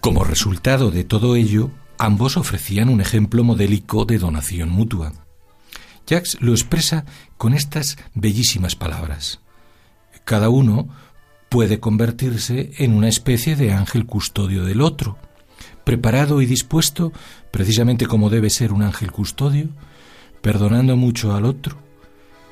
[0.00, 5.12] Como resultado de todo ello, ambos ofrecían un ejemplo modélico de donación mutua.
[6.06, 7.04] Jacques lo expresa
[7.36, 9.40] con estas bellísimas palabras.
[10.22, 10.88] Cada uno
[11.52, 15.18] puede convertirse en una especie de ángel custodio del otro,
[15.84, 17.12] preparado y dispuesto,
[17.50, 19.68] precisamente como debe ser un ángel custodio,
[20.40, 21.76] perdonando mucho al otro.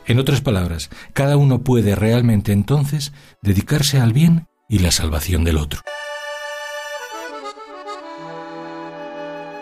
[0.06, 5.56] En otras palabras, cada uno puede realmente entonces dedicarse al bien y la salvación del
[5.56, 5.80] otro.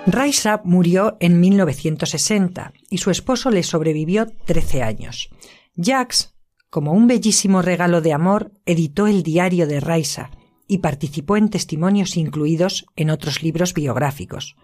[0.04, 5.28] Raisa murió en 1960 y su esposo le sobrevivió 13 años.
[5.76, 6.34] Jacques,
[6.70, 10.30] como un bellísimo regalo de amor, editó el diario de Raisa
[10.66, 14.56] y participó en testimonios incluidos en otros libros biográficos.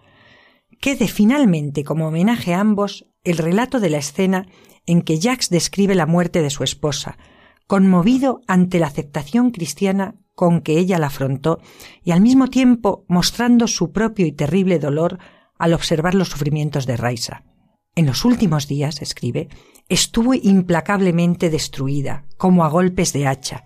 [0.79, 4.47] Quede finalmente como homenaje a ambos el relato de la escena
[4.85, 7.17] en que Jacques describe la muerte de su esposa,
[7.65, 11.59] conmovido ante la aceptación cristiana con que ella la afrontó
[12.03, 15.17] y al mismo tiempo mostrando su propio y terrible dolor
[15.57, 17.43] al observar los sufrimientos de Raisa.
[17.95, 19.47] En los últimos días, escribe,
[19.87, 23.63] estuvo implacablemente destruida, como a golpes de hacha,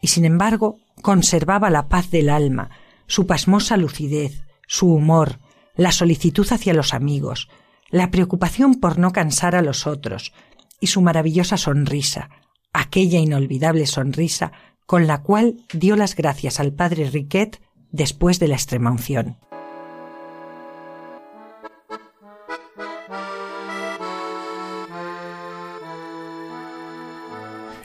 [0.00, 2.70] y sin embargo conservaba la paz del alma,
[3.06, 5.40] su pasmosa lucidez, su humor,
[5.74, 7.48] la solicitud hacia los amigos,
[7.90, 10.32] la preocupación por no cansar a los otros,
[10.80, 12.30] y su maravillosa sonrisa,
[12.72, 14.52] aquella inolvidable sonrisa
[14.86, 19.38] con la cual dio las gracias al padre Riquet después de la extremaunción.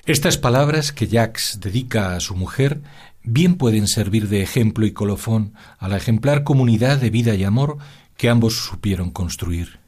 [0.08, 2.80] Estas palabras que Jacques dedica a su mujer
[3.24, 7.78] bien pueden servir de ejemplo y colofón a la ejemplar comunidad de vida y amor
[8.16, 9.82] que ambos supieron construir.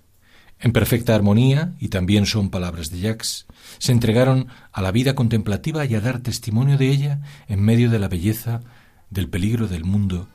[0.59, 5.85] En perfecta armonía, y también son palabras de Jacques, se entregaron a la vida contemplativa
[5.85, 8.59] y a dar testimonio de ella en medio de la belleza,
[9.09, 10.27] del peligro del mundo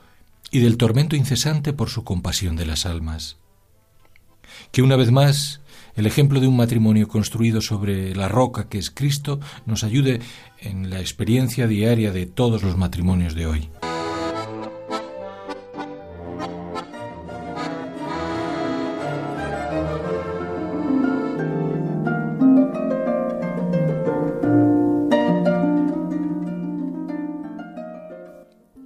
[0.51, 3.37] y del tormento incesante por su compasión de las almas.
[4.73, 5.61] Que una vez más
[5.97, 10.21] el ejemplo de un matrimonio construido sobre la roca que es Cristo nos ayude
[10.61, 13.69] en la experiencia diaria de todos los matrimonios de hoy.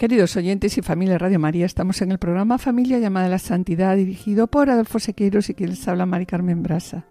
[0.08, 3.94] Queridos oyentes y familia Radio María, estamos en el programa Familia llamada a la Santidad,
[3.94, 7.04] dirigido por Adolfo Sequeiros y quien les habla Mari Carmen Brasa.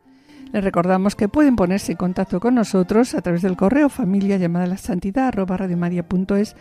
[0.51, 4.65] Les recordamos que pueden ponerse en contacto con nosotros a través del correo familia llamada
[4.65, 6.55] a la santidad arroba radiomaria.es.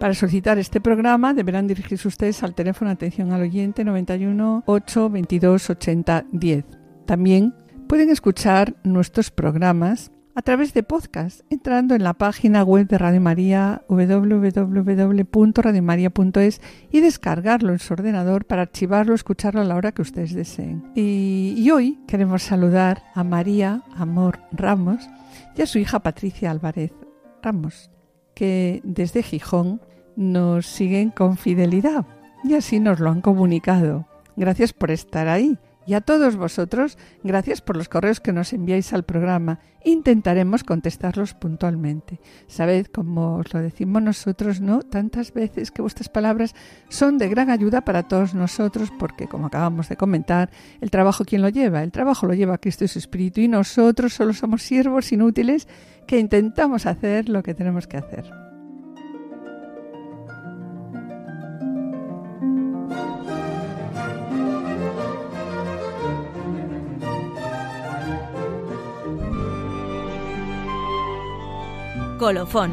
[0.00, 5.70] Para solicitar este programa deberán dirigirse ustedes al teléfono atención al oyente 91 8 22
[5.70, 6.64] 80 10.
[7.06, 7.54] También
[7.86, 13.20] pueden escuchar nuestros programas a través de podcast, entrando en la página web de Radio
[13.20, 16.60] María www.radiomaria.es
[16.92, 20.92] y descargarlo en su ordenador para archivarlo, escucharlo a la hora que ustedes deseen.
[20.94, 25.08] Y, y hoy queremos saludar a María Amor Ramos
[25.56, 26.92] y a su hija Patricia Álvarez
[27.42, 27.90] Ramos,
[28.36, 29.80] que desde Gijón
[30.14, 32.06] nos siguen con fidelidad
[32.44, 34.06] y así nos lo han comunicado.
[34.36, 35.58] Gracias por estar ahí
[35.88, 39.60] y a todos vosotros, gracias por los correos que nos enviáis al programa.
[39.84, 42.20] Intentaremos contestarlos puntualmente.
[42.46, 44.82] Sabed, como os lo decimos nosotros, ¿no?
[44.82, 46.54] Tantas veces que vuestras palabras
[46.90, 50.50] son de gran ayuda para todos nosotros, porque, como acabamos de comentar,
[50.82, 51.82] el trabajo, ¿quién lo lleva?
[51.82, 55.68] El trabajo lo lleva Cristo y su Espíritu, y nosotros solo somos siervos inútiles
[56.06, 58.47] que intentamos hacer lo que tenemos que hacer.
[72.18, 72.72] Colofón.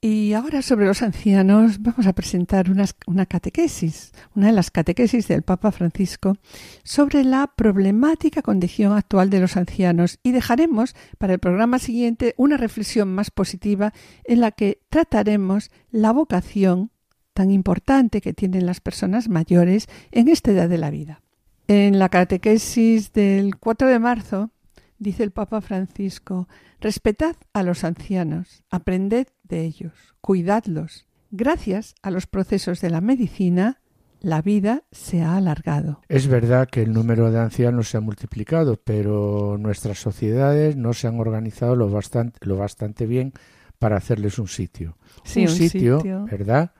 [0.00, 5.42] Y ahora sobre los ancianos vamos a presentar una, catequesis, una de las catequesis del
[5.42, 6.36] Papa Francisco
[6.82, 12.56] sobre la problemática condición actual de los ancianos y dejaremos para el programa siguiente una
[12.56, 13.92] reflexión más positiva
[14.24, 16.90] en la que trataremos la vocación
[17.34, 21.22] tan importante que tienen las personas mayores en esta edad de la vida.
[21.68, 24.50] En la catequesis del 4 de marzo
[24.98, 26.48] dice el Papa Francisco,
[26.80, 31.06] respetad a los ancianos, aprended de ellos, cuidadlos.
[31.30, 33.80] Gracias a los procesos de la medicina,
[34.20, 36.00] la vida se ha alargado.
[36.08, 41.08] Es verdad que el número de ancianos se ha multiplicado, pero nuestras sociedades no se
[41.08, 43.32] han organizado lo bastante, lo bastante bien
[43.78, 44.96] para hacerles un sitio.
[45.24, 46.70] Sí, un, sitio, ¿verdad?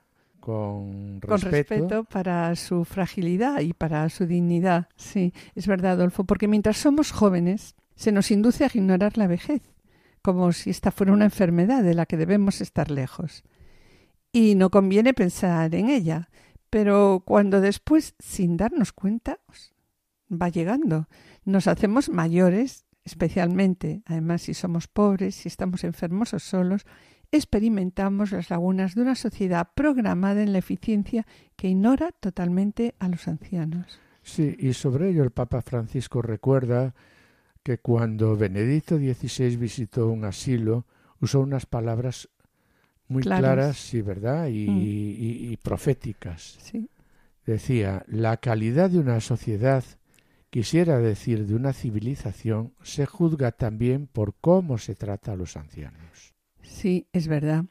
[0.43, 1.27] Con respeto.
[1.27, 2.03] con respeto.
[2.03, 4.89] para su fragilidad y para su dignidad.
[4.95, 9.61] Sí, es verdad, Adolfo, porque mientras somos jóvenes se nos induce a ignorar la vejez
[10.23, 13.43] como si esta fuera una enfermedad de la que debemos estar lejos.
[14.31, 16.29] Y no conviene pensar en ella,
[16.69, 19.39] pero cuando después, sin darnos cuenta,
[20.31, 21.07] va llegando,
[21.43, 26.85] nos hacemos mayores, especialmente, además si somos pobres, si estamos enfermos o solos,
[27.33, 31.25] experimentamos las lagunas de una sociedad programada en la eficiencia
[31.55, 33.99] que ignora totalmente a los ancianos.
[34.21, 36.93] Sí, y sobre ello el Papa Francisco recuerda
[37.63, 40.85] que cuando Benedicto XVI visitó un asilo,
[41.19, 42.29] usó unas palabras
[43.07, 44.47] muy claras, sí, ¿verdad?
[44.47, 45.63] Y, mm.
[45.63, 46.57] proféticas.
[47.45, 49.83] Decía, la calidad de una sociedad,
[50.49, 56.32] quisiera decir de una civilización, se juzga también por cómo se trata a los ancianos.
[56.73, 57.65] Sí, es verdad.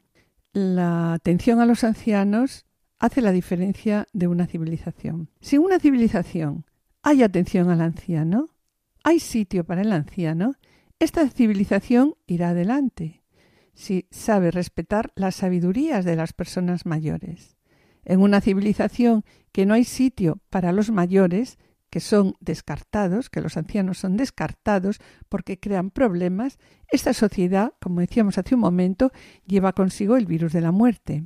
[0.53, 2.65] La atención a los ancianos
[2.99, 5.29] hace la diferencia de una civilización.
[5.41, 6.65] Si en una civilización
[7.01, 8.55] hay atención al anciano,
[9.03, 10.55] hay sitio para el anciano,
[10.99, 13.23] esta civilización irá adelante,
[13.73, 17.57] si sabe respetar las sabidurías de las personas mayores.
[18.05, 21.59] En una civilización que no hay sitio para los mayores,
[21.93, 26.57] que son descartados, que los ancianos son descartados porque crean problemas,
[26.91, 29.11] esta sociedad, como decíamos hace un momento,
[29.45, 31.25] lleva consigo el virus de la muerte.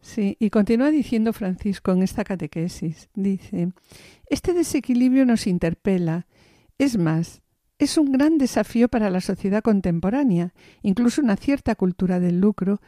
[0.00, 3.72] Sí, y continúa diciendo Francisco en esta catequesis, dice,
[4.30, 6.26] este desequilibrio nos interpela
[6.78, 7.42] es más,
[7.78, 12.80] es un gran desafío para la sociedad contemporánea, incluso una cierta cultura del lucro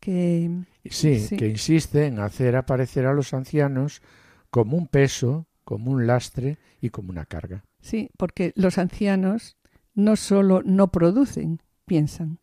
[0.00, 0.50] que...
[0.84, 4.02] Sí, que insiste en hacer aparecer a los ancianos
[4.50, 7.62] como un peso, como un lastre y como una carga.
[7.82, 9.58] Sí, porque los ancianos
[9.92, 12.38] no solo no producen, piensan,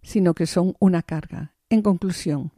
[0.00, 1.54] sino que son una carga.
[1.68, 2.50] En conclusión,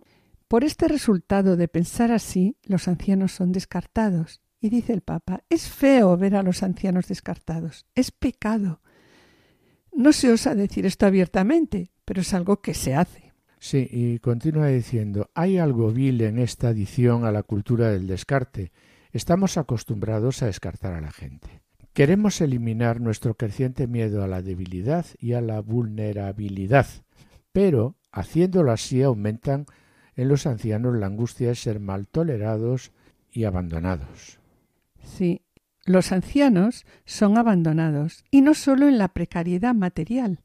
[0.46, 5.68] por este resultado de pensar así, los ancianos son descartados y dice el Papa, es
[5.68, 8.82] feo ver a los ancianos descartados, es pecado.
[9.92, 13.32] No se osa decir esto abiertamente, pero es algo que se hace.
[13.58, 18.70] Sí, y continúa diciendo, hay algo vil en esta adición a la cultura del descarte.
[19.14, 21.62] Estamos acostumbrados a descartar a la gente.
[21.92, 26.86] Queremos eliminar nuestro creciente miedo a la debilidad y a la vulnerabilidad,
[27.52, 29.66] pero haciéndolo así aumentan
[30.16, 32.90] en los ancianos la angustia de ser mal tolerados
[33.30, 34.40] y abandonados.
[35.04, 35.42] Sí,
[35.84, 40.40] los ancianos son abandonados, y no solo en la precariedad material,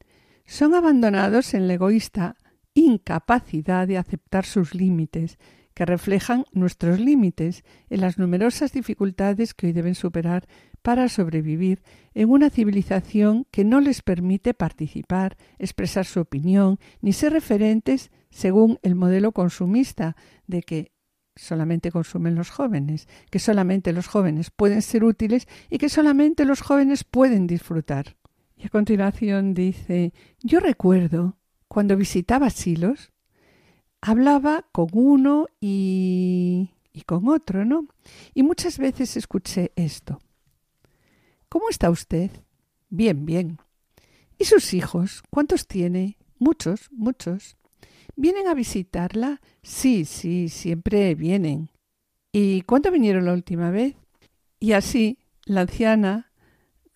[0.46, 2.36] son abandonados en la egoísta
[2.74, 5.38] incapacidad de aceptar sus límites,
[5.80, 10.46] que reflejan nuestros límites en las numerosas dificultades que hoy deben superar
[10.82, 11.80] para sobrevivir
[12.12, 18.78] en una civilización que no les permite participar, expresar su opinión, ni ser referentes según
[18.82, 20.16] el modelo consumista
[20.46, 20.92] de que
[21.34, 26.60] solamente consumen los jóvenes, que solamente los jóvenes pueden ser útiles y que solamente los
[26.60, 28.18] jóvenes pueden disfrutar.
[28.54, 30.12] Y a continuación dice,
[30.42, 33.12] yo recuerdo cuando visitaba asilos,
[34.00, 37.86] hablaba con uno y, y con otro, ¿no?
[38.34, 40.20] Y muchas veces escuché esto.
[41.48, 42.30] ¿Cómo está usted?
[42.88, 43.58] Bien, bien.
[44.38, 45.22] ¿Y sus hijos?
[45.30, 46.16] ¿Cuántos tiene?
[46.38, 47.56] Muchos, muchos.
[48.16, 49.40] ¿Vienen a visitarla?
[49.62, 51.70] Sí, sí, siempre vienen.
[52.32, 53.96] ¿Y cuándo vinieron la última vez?
[54.58, 56.32] Y así, la anciana,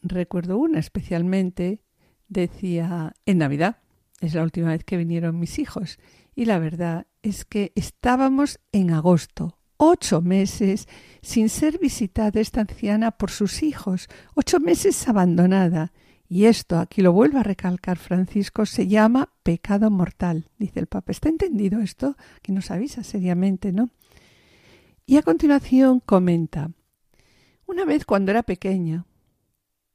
[0.02, 1.82] recuerdo una especialmente,
[2.28, 3.78] decía, en Navidad,
[4.20, 5.98] es la última vez que vinieron mis hijos.
[6.34, 10.88] Y la verdad es que estábamos en agosto, ocho meses
[11.22, 15.92] sin ser visitada esta anciana por sus hijos, ocho meses abandonada.
[16.28, 21.12] Y esto, aquí lo vuelvo a recalcar Francisco, se llama pecado mortal, dice el Papa.
[21.12, 22.16] ¿Está entendido esto?
[22.42, 23.90] Que nos avisa seriamente, ¿no?
[25.06, 26.70] Y a continuación comenta,
[27.66, 29.04] una vez cuando era pequeña,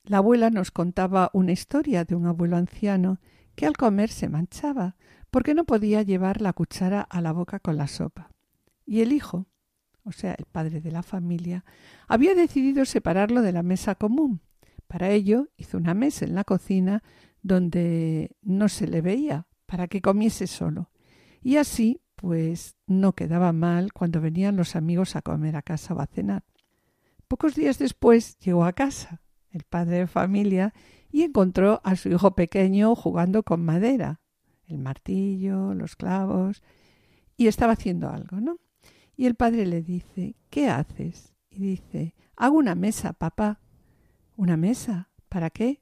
[0.10, 3.20] La abuela nos contaba una historia de un abuelo anciano
[3.56, 4.96] que al comer se manchaba
[5.32, 8.32] porque no podía llevar la cuchara a la boca con la sopa.
[8.86, 9.48] Y el hijo,
[10.04, 11.66] o sea, el padre de la familia,
[12.08, 14.42] había decidido separarlo de la mesa común.
[14.88, 17.04] Para ello hizo una mesa en la cocina
[17.42, 20.90] donde no se le veía, para que comiese solo.
[21.42, 26.02] Y así, pues, no quedaba mal cuando venían los amigos a comer a casa o
[26.02, 26.44] a cenar.
[27.28, 29.22] Pocos días después llegó a casa
[29.52, 30.74] el padre de familia
[31.12, 34.22] y encontró a su hijo pequeño jugando con madera,
[34.70, 36.62] el martillo, los clavos,
[37.36, 38.60] y estaba haciendo algo, ¿no?
[39.16, 41.34] Y el padre le dice, ¿qué haces?
[41.50, 43.60] Y dice, hago una mesa, papá.
[44.38, 45.10] ¿Una mesa?
[45.28, 45.82] ¿Para qué?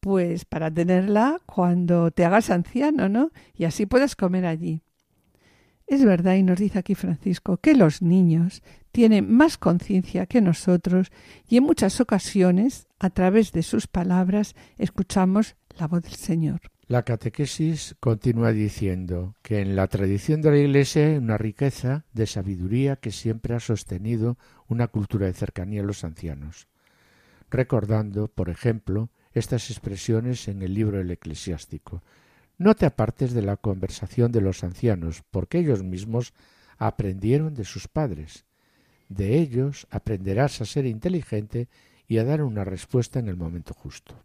[0.00, 3.30] Pues para tenerla cuando te hagas anciano, ¿no?
[3.54, 4.82] Y así puedas comer allí.
[5.86, 8.62] Es verdad, y nos dice aquí Francisco, que los niños
[8.92, 11.12] tienen más conciencia que nosotros
[11.46, 16.71] y en muchas ocasiones, a través de sus palabras, escuchamos la voz del Señor.
[16.88, 22.26] La catequesis continúa diciendo que en la tradición de la Iglesia hay una riqueza de
[22.26, 26.66] sabiduría que siempre ha sostenido una cultura de cercanía a los ancianos,
[27.50, 32.02] recordando, por ejemplo, estas expresiones en el libro del eclesiástico.
[32.58, 36.34] No te apartes de la conversación de los ancianos, porque ellos mismos
[36.78, 38.44] aprendieron de sus padres.
[39.08, 41.68] De ellos aprenderás a ser inteligente
[42.08, 44.16] y a dar una respuesta en el momento justo.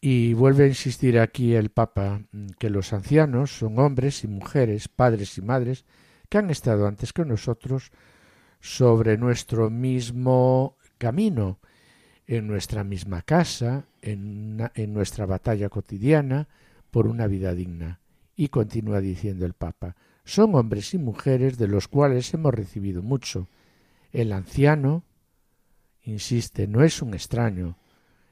[0.00, 2.22] Y vuelve a insistir aquí el Papa
[2.58, 5.84] que los ancianos son hombres y mujeres, padres y madres,
[6.28, 7.90] que han estado antes que nosotros
[8.60, 11.58] sobre nuestro mismo camino,
[12.26, 16.48] en nuestra misma casa, en, en nuestra batalla cotidiana,
[16.90, 18.00] por una vida digna.
[18.36, 23.48] Y continúa diciendo el Papa, son hombres y mujeres de los cuales hemos recibido mucho.
[24.12, 25.04] El anciano,
[26.04, 27.76] insiste, no es un extraño.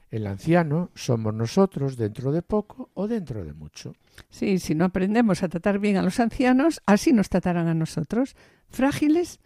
[0.09, 3.93] El anciano somos nosotros dentro de poco o dentro de mucho.
[4.29, 8.35] Sí, si no aprendemos a tratar bien a los ancianos, así nos tratarán a nosotros.
[8.69, 9.39] Frágiles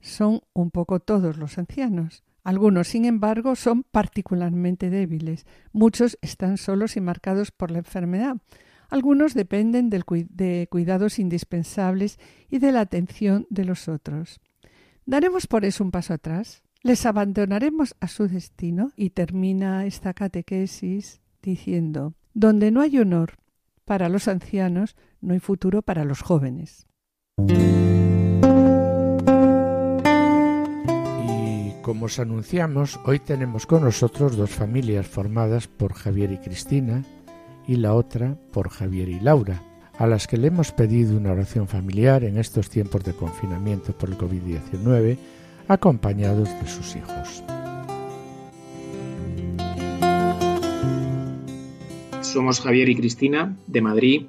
[0.00, 2.22] son un poco todos los ancianos.
[2.44, 5.46] Algunos, sin embargo, son particularmente débiles.
[5.72, 8.36] Muchos están solos y marcados por la enfermedad.
[8.90, 12.18] Algunos dependen de cuidados indispensables
[12.50, 14.40] y de la atención de los otros.
[15.06, 16.63] ¿Daremos por eso un paso atrás?
[16.86, 18.92] ¿Les abandonaremos a su destino?
[18.94, 23.38] Y termina esta catequesis diciendo, donde no hay honor
[23.86, 26.86] para los ancianos, no hay futuro para los jóvenes.
[31.80, 37.02] Como os anunciamos, hoy tenemos con nosotros dos familias formadas por Javier y Cristina
[37.66, 39.62] y la otra por Javier y Laura,
[39.96, 44.10] a las que le hemos pedido una oración familiar en estos tiempos de confinamiento por
[44.10, 45.16] el COVID-19,
[45.68, 47.42] acompañados de sus hijos.
[52.20, 54.26] Somos Javier y Cristina de Madrid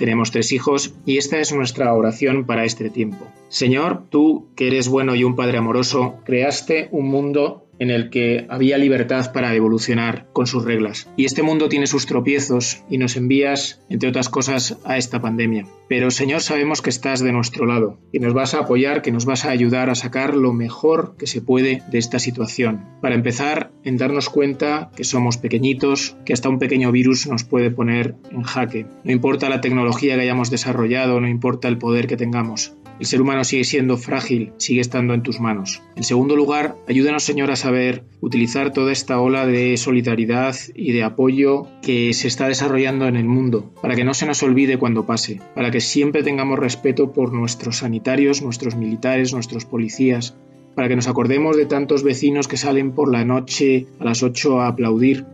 [0.00, 3.26] tenemos tres hijos y esta es nuestra oración para este tiempo.
[3.50, 8.46] Señor, tú que eres bueno y un Padre amoroso, creaste un mundo en el que
[8.48, 11.08] había libertad para evolucionar con sus reglas.
[11.16, 15.66] Y este mundo tiene sus tropiezos y nos envías, entre otras cosas, a esta pandemia.
[15.88, 19.24] Pero Señor, sabemos que estás de nuestro lado y nos vas a apoyar, que nos
[19.24, 22.84] vas a ayudar a sacar lo mejor que se puede de esta situación.
[23.00, 27.70] Para empezar, en darnos cuenta que somos pequeñitos, que hasta un pequeño virus nos puede
[27.70, 28.86] poner en jaque.
[29.04, 32.74] No importa la tecnología que hayamos desarrollado, no importa el poder que tengamos.
[33.00, 35.82] El ser humano sigue siendo frágil, sigue estando en tus manos.
[35.96, 41.02] En segundo lugar, ayúdanos Señor a saber utilizar toda esta ola de solidaridad y de
[41.02, 45.06] apoyo que se está desarrollando en el mundo, para que no se nos olvide cuando
[45.06, 50.36] pase, para que siempre tengamos respeto por nuestros sanitarios, nuestros militares, nuestros policías,
[50.74, 54.60] para que nos acordemos de tantos vecinos que salen por la noche a las 8
[54.60, 55.24] a aplaudir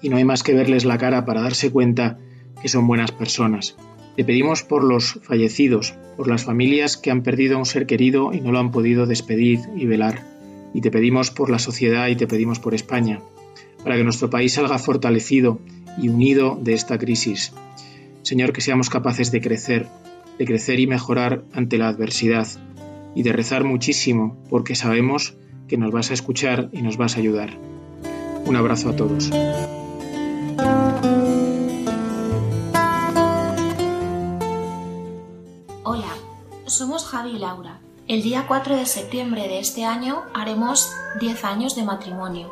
[0.00, 2.18] y no hay más que verles la cara para darse cuenta
[2.62, 3.76] que son buenas personas.
[4.16, 8.32] Te pedimos por los fallecidos, por las familias que han perdido a un ser querido
[8.32, 10.24] y no lo han podido despedir y velar.
[10.74, 13.20] Y te pedimos por la sociedad y te pedimos por España,
[13.82, 15.60] para que nuestro país salga fortalecido
[16.00, 17.52] y unido de esta crisis.
[18.22, 19.86] Señor, que seamos capaces de crecer,
[20.38, 22.46] de crecer y mejorar ante la adversidad,
[23.14, 25.34] y de rezar muchísimo, porque sabemos
[25.68, 27.56] que nos vas a escuchar y nos vas a ayudar.
[28.46, 29.30] Un abrazo a todos.
[36.70, 37.80] Somos Javi y Laura.
[38.06, 42.48] El día 4 de septiembre de este año haremos 10 años de matrimonio.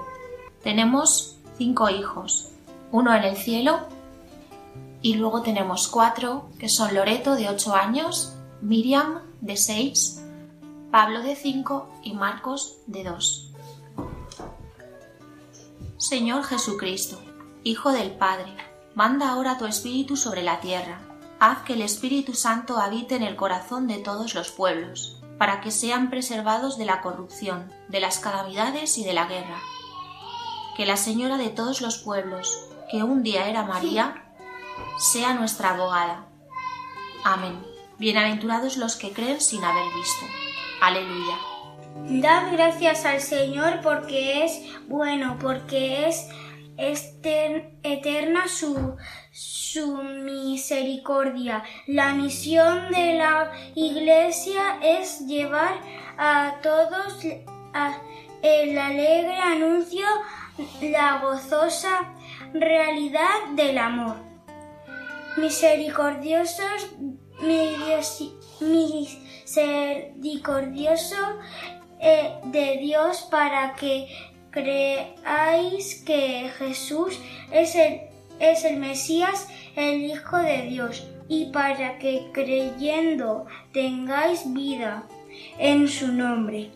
[0.65, 2.49] Tenemos 5 hijos,
[2.91, 3.87] uno en el cielo
[5.03, 10.21] y luego tenemos 4 que son Loreto de 8 años, Miriam de 6,
[10.91, 13.53] Pablo de 5 y Marcos de 2.
[15.97, 17.21] Señor Jesucristo,
[17.63, 18.53] Hijo del Padre,
[18.97, 21.08] manda ahora tu Espíritu sobre la tierra.
[21.41, 25.71] Haz que el Espíritu Santo habite en el corazón de todos los pueblos, para que
[25.71, 29.61] sean preservados de la corrupción, de las calamidades y de la guerra.
[30.77, 34.25] Que la Señora de todos los pueblos, que un día era María,
[34.99, 36.27] sea nuestra abogada.
[37.23, 37.65] Amén.
[37.99, 40.27] Bienaventurados los que creen sin haber visto.
[40.81, 41.37] Aleluya.
[42.21, 46.29] Dad gracias al Señor porque es bueno, porque es
[46.79, 48.97] eterna su,
[49.33, 51.65] su misericordia.
[51.87, 55.75] La misión de la Iglesia es llevar
[56.17, 57.25] a todos
[58.43, 60.07] el alegre anuncio,
[60.81, 62.15] la gozosa
[62.53, 64.17] realidad del amor.
[65.37, 66.95] Misericordiosos,
[68.61, 71.17] misericordioso
[72.01, 74.09] eh, de Dios para que
[74.51, 77.19] creáis que Jesús
[77.53, 78.01] es el,
[78.41, 85.05] es el Mesías, el Hijo de Dios, y para que creyendo tengáis vida
[85.59, 86.71] en su nombre.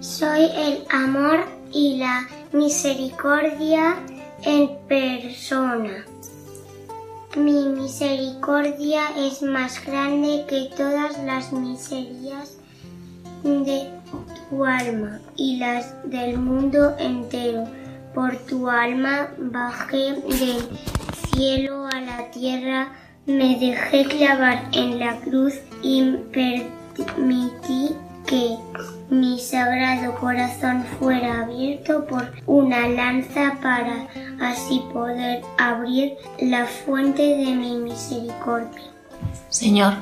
[0.00, 3.96] Soy el amor y la misericordia
[4.42, 6.04] en persona.
[7.36, 12.56] Mi misericordia es más grande que todas las miserias
[13.42, 13.95] de
[14.50, 17.64] tu alma y las del mundo entero.
[18.14, 20.68] Por tu alma bajé del
[21.28, 22.88] cielo a la tierra,
[23.26, 27.94] me dejé clavar en la cruz y permití
[28.26, 28.56] que
[29.10, 34.08] mi sagrado corazón fuera abierto por una lanza para
[34.40, 38.82] así poder abrir la fuente de mi misericordia.
[39.48, 39.94] Señor,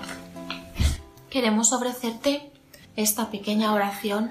[1.29, 2.54] queremos ofrecerte
[2.97, 4.31] esta pequeña oración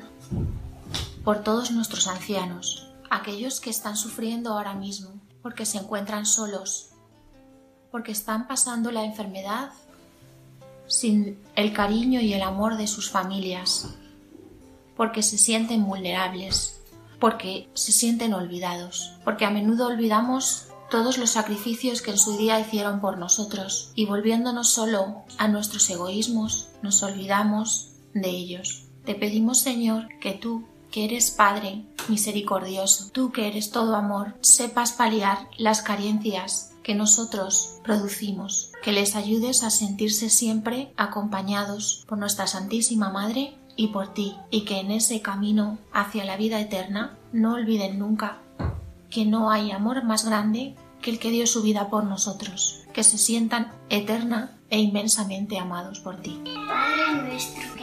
[1.24, 5.12] por todos nuestros ancianos, aquellos que están sufriendo ahora mismo,
[5.42, 6.90] porque se encuentran solos,
[7.92, 9.72] porque están pasando la enfermedad
[10.88, 13.90] sin el cariño y el amor de sus familias,
[14.96, 16.82] porque se sienten vulnerables,
[17.20, 22.60] porque se sienten olvidados, porque a menudo olvidamos todos los sacrificios que en su día
[22.60, 23.92] hicieron por nosotros.
[23.96, 28.86] Y volviéndonos solo a nuestros egoísmos, nos olvidamos de ellos.
[29.06, 34.94] Te pedimos, Señor, que tú, que eres Padre misericordioso, tú que eres todo amor, sepas
[34.94, 42.48] paliar las carencias que nosotros producimos, que les ayudes a sentirse siempre acompañados por nuestra
[42.48, 47.54] Santísima Madre y por ti, y que en ese camino hacia la vida eterna no
[47.54, 48.40] olviden nunca
[49.10, 53.04] que no hay amor más grande que el que dio su vida por nosotros, que
[53.04, 56.42] se sientan eterna e inmensamente amados por ti.
[56.68, 57.83] Padre nuestro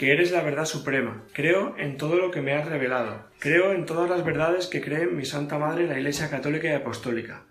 [0.00, 1.24] que eres la verdad suprema.
[1.34, 3.26] Creo en todo lo que me has revelado.
[3.38, 7.42] Creo en todas las verdades que cree mi Santa Madre, la Iglesia Católica y Apostólica.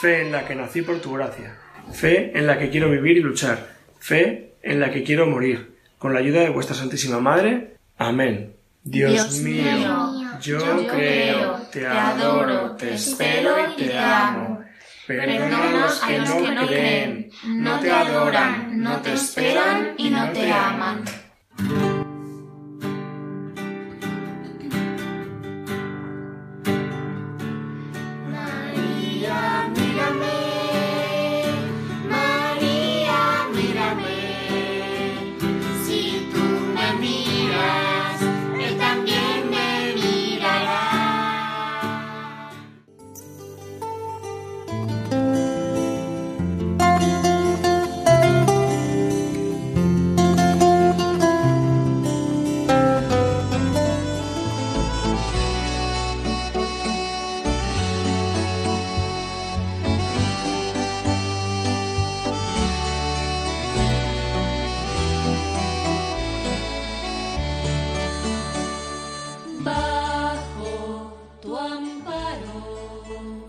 [0.00, 1.58] Fe en la que nací por tu gracia.
[1.92, 3.76] Fe en la que quiero vivir y luchar.
[3.98, 5.76] Fe en la que quiero morir.
[5.98, 7.76] Con la ayuda de vuestra Santísima Madre.
[7.98, 8.56] Amén.
[8.82, 14.64] Dios, mío, yo, creo, te adoro, te espero y te amo.
[15.06, 20.50] Perdona a los que no creen, no te adoran, no te esperan y no te
[20.50, 21.04] aman.
[21.58, 21.93] Thank you.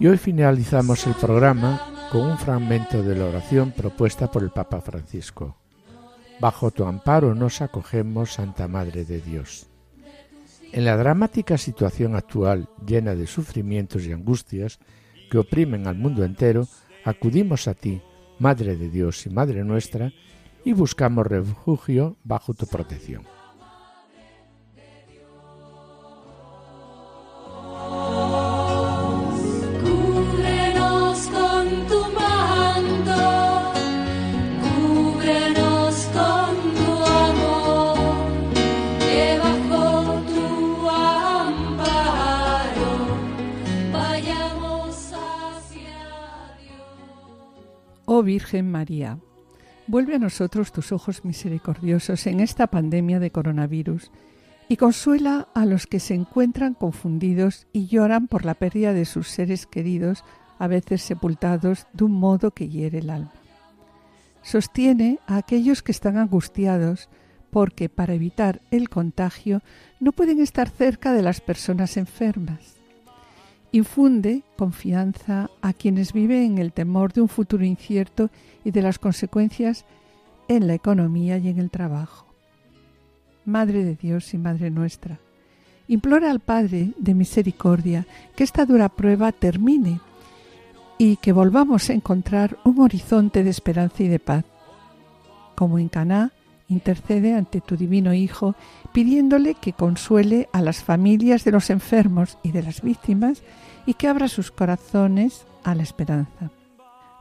[0.08, 1.82] Hoy finalizamos el programa
[2.12, 5.58] con un fragmento de la oración propuesta por el Papa Francisco.
[6.40, 9.66] Bajo tu amparo nos acogemos, Santa Madre de Dios.
[10.72, 14.80] En la dramática situación actual, llena de sufrimientos y angustias
[15.32, 16.68] que oprimen al mundo entero,
[17.04, 18.02] acudimos a ti,
[18.38, 20.12] Madre de Dios y Madre nuestra,
[20.64, 23.35] y buscamos refugio bajo tu protección.
[48.18, 49.20] Oh Virgen María,
[49.88, 54.10] vuelve a nosotros tus ojos misericordiosos en esta pandemia de coronavirus
[54.70, 59.28] y consuela a los que se encuentran confundidos y lloran por la pérdida de sus
[59.28, 60.24] seres queridos,
[60.60, 63.34] a veces sepultados de un modo que hiere el alma.
[64.44, 67.10] Sostiene a aquellos que están angustiados
[67.50, 69.62] porque para evitar el contagio
[70.00, 72.75] no pueden estar cerca de las personas enfermas
[73.76, 78.30] Infunde confianza a quienes viven en el temor de un futuro incierto
[78.64, 79.84] y de las consecuencias
[80.48, 82.26] en la economía y en el trabajo.
[83.44, 85.20] Madre de Dios y Madre nuestra,
[85.90, 88.08] implora al Padre de misericordia
[88.38, 90.00] que esta dura prueba termine
[90.98, 94.46] y que volvamos a encontrar un horizonte de esperanza y de paz.
[95.54, 96.32] Como en Caná,
[96.68, 98.56] intercede ante tu divino Hijo,
[98.94, 103.44] pidiéndole que consuele a las familias de los enfermos y de las víctimas
[103.86, 106.52] y que abra sus corazones a la esperanza.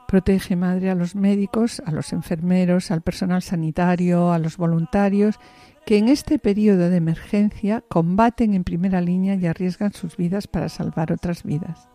[0.07, 5.41] Protege, Madre, a los médicos, a los enfermeros, al personal sanitario, a los voluntarios
[5.87, 10.69] que en este periodo de emergencia combaten en primera línea y arriesgan sus vidas para
[10.69, 11.89] salvar otras vidas.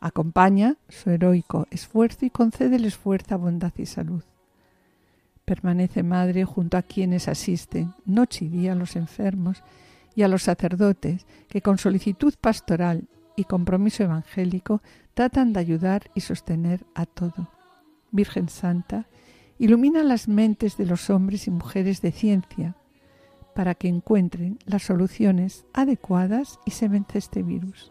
[0.00, 4.22] Acompaña su heroico esfuerzo y concédeles fuerza, bondad y salud.
[5.50, 9.64] Permanece, Madre, junto a quienes asisten noche y día a los enfermos
[10.14, 14.80] y a los sacerdotes que con solicitud pastoral y compromiso evangélico
[15.12, 17.50] tratan de ayudar y sostener a todo.
[18.12, 19.08] Virgen Santa,
[19.58, 22.76] ilumina las mentes de los hombres y mujeres de ciencia
[23.52, 27.90] para que encuentren las soluciones adecuadas y se vence este virus.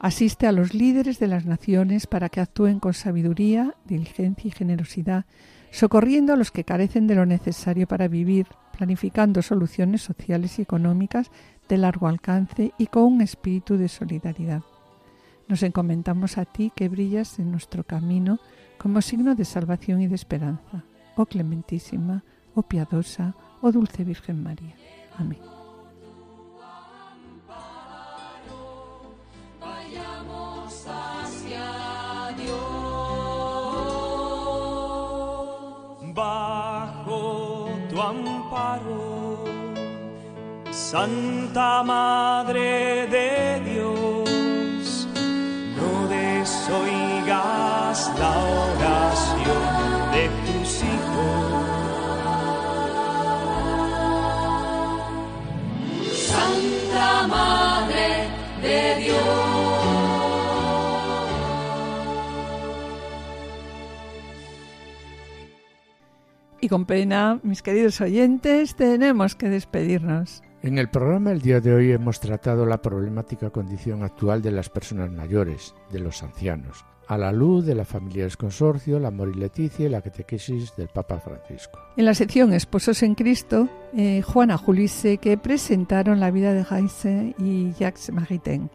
[0.00, 5.24] Asiste a los líderes de las naciones para que actúen con sabiduría, diligencia y generosidad,
[5.72, 8.46] socorriendo a los que carecen de lo necesario para vivir,
[8.76, 11.30] planificando soluciones sociales y económicas
[11.68, 14.62] de largo alcance y con un espíritu de solidaridad.
[15.48, 18.38] Nos encomendamos a ti que brillas en nuestro camino
[18.78, 20.84] como signo de salvación y de esperanza.
[21.16, 22.22] Oh clementísima,
[22.54, 24.74] oh piadosa, oh dulce Virgen María.
[25.18, 25.51] Amén.
[36.22, 39.44] Bajo tu amparo
[40.70, 45.08] Santa Madre de Dios,
[45.76, 48.34] no desoigas la
[48.66, 49.64] oración
[50.14, 51.50] de tus hijos.
[56.30, 58.06] Santa Madre
[58.62, 59.51] de Dios.
[66.62, 70.44] Y con pena, mis queridos oyentes, tenemos que despedirnos.
[70.62, 74.68] En el programa el día de hoy hemos tratado la problemática condición actual de las
[74.68, 79.32] personas mayores, de los ancianos, a la luz de la familia del consorcio, la Amor
[79.34, 81.80] y Leticia y la catequesis del Papa Francisco.
[81.96, 87.34] En la sección Esposos en Cristo, eh, Juana Julise, que presentaron la vida de Heise
[87.40, 88.70] y Jacques Maritain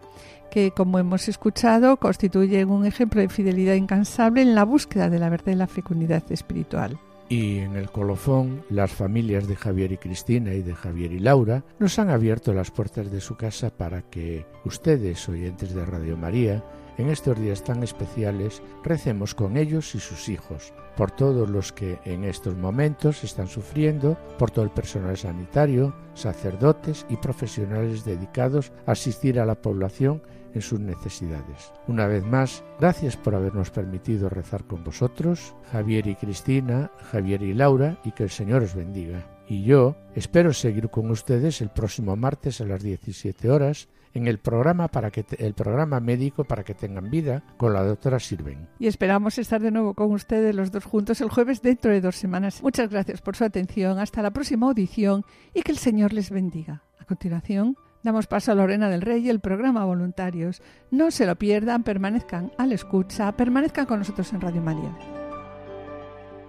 [0.51, 5.29] que, como hemos escuchado, constituyen un ejemplo de fidelidad incansable en la búsqueda de la
[5.29, 6.99] verdad y la fecundidad espiritual.
[7.29, 11.65] Y en el colofón, las familias de Javier y Cristina y de Javier y Laura
[11.77, 16.63] nos han abierto las puertas de su casa para que ustedes, oyentes de Radio María,
[16.97, 21.99] en estos días tan especiales, recemos con ellos y sus hijos, por todos los que
[22.05, 28.93] en estos momentos están sufriendo, por todo el personal sanitario, sacerdotes y profesionales dedicados a
[28.93, 30.21] asistir a la población
[30.53, 31.71] en sus necesidades.
[31.87, 37.53] Una vez más, gracias por habernos permitido rezar con vosotros, Javier y Cristina, Javier y
[37.53, 39.25] Laura, y que el Señor os bendiga.
[39.47, 44.39] Y yo espero seguir con ustedes el próximo martes a las 17 horas en el
[44.39, 48.67] programa para que el programa médico para que tengan vida con la doctora Sirven.
[48.79, 52.15] Y esperamos estar de nuevo con ustedes los dos juntos el jueves dentro de dos
[52.15, 52.61] semanas.
[52.61, 53.99] Muchas gracias por su atención.
[53.99, 55.23] Hasta la próxima audición
[55.53, 56.83] y que el Señor les bendiga.
[56.99, 57.77] A continuación,
[58.07, 60.61] Damos paso a Lorena del Rey y el programa Voluntarios.
[60.91, 64.97] No se lo pierdan, permanezcan a la escucha, permanezcan con nosotros en Radio María.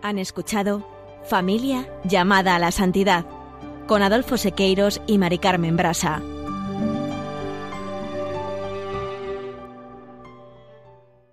[0.00, 0.86] Han escuchado
[1.24, 3.26] Familia llamada a la santidad
[3.88, 6.22] con Adolfo Sequeiros y Mari Carmen Brasa.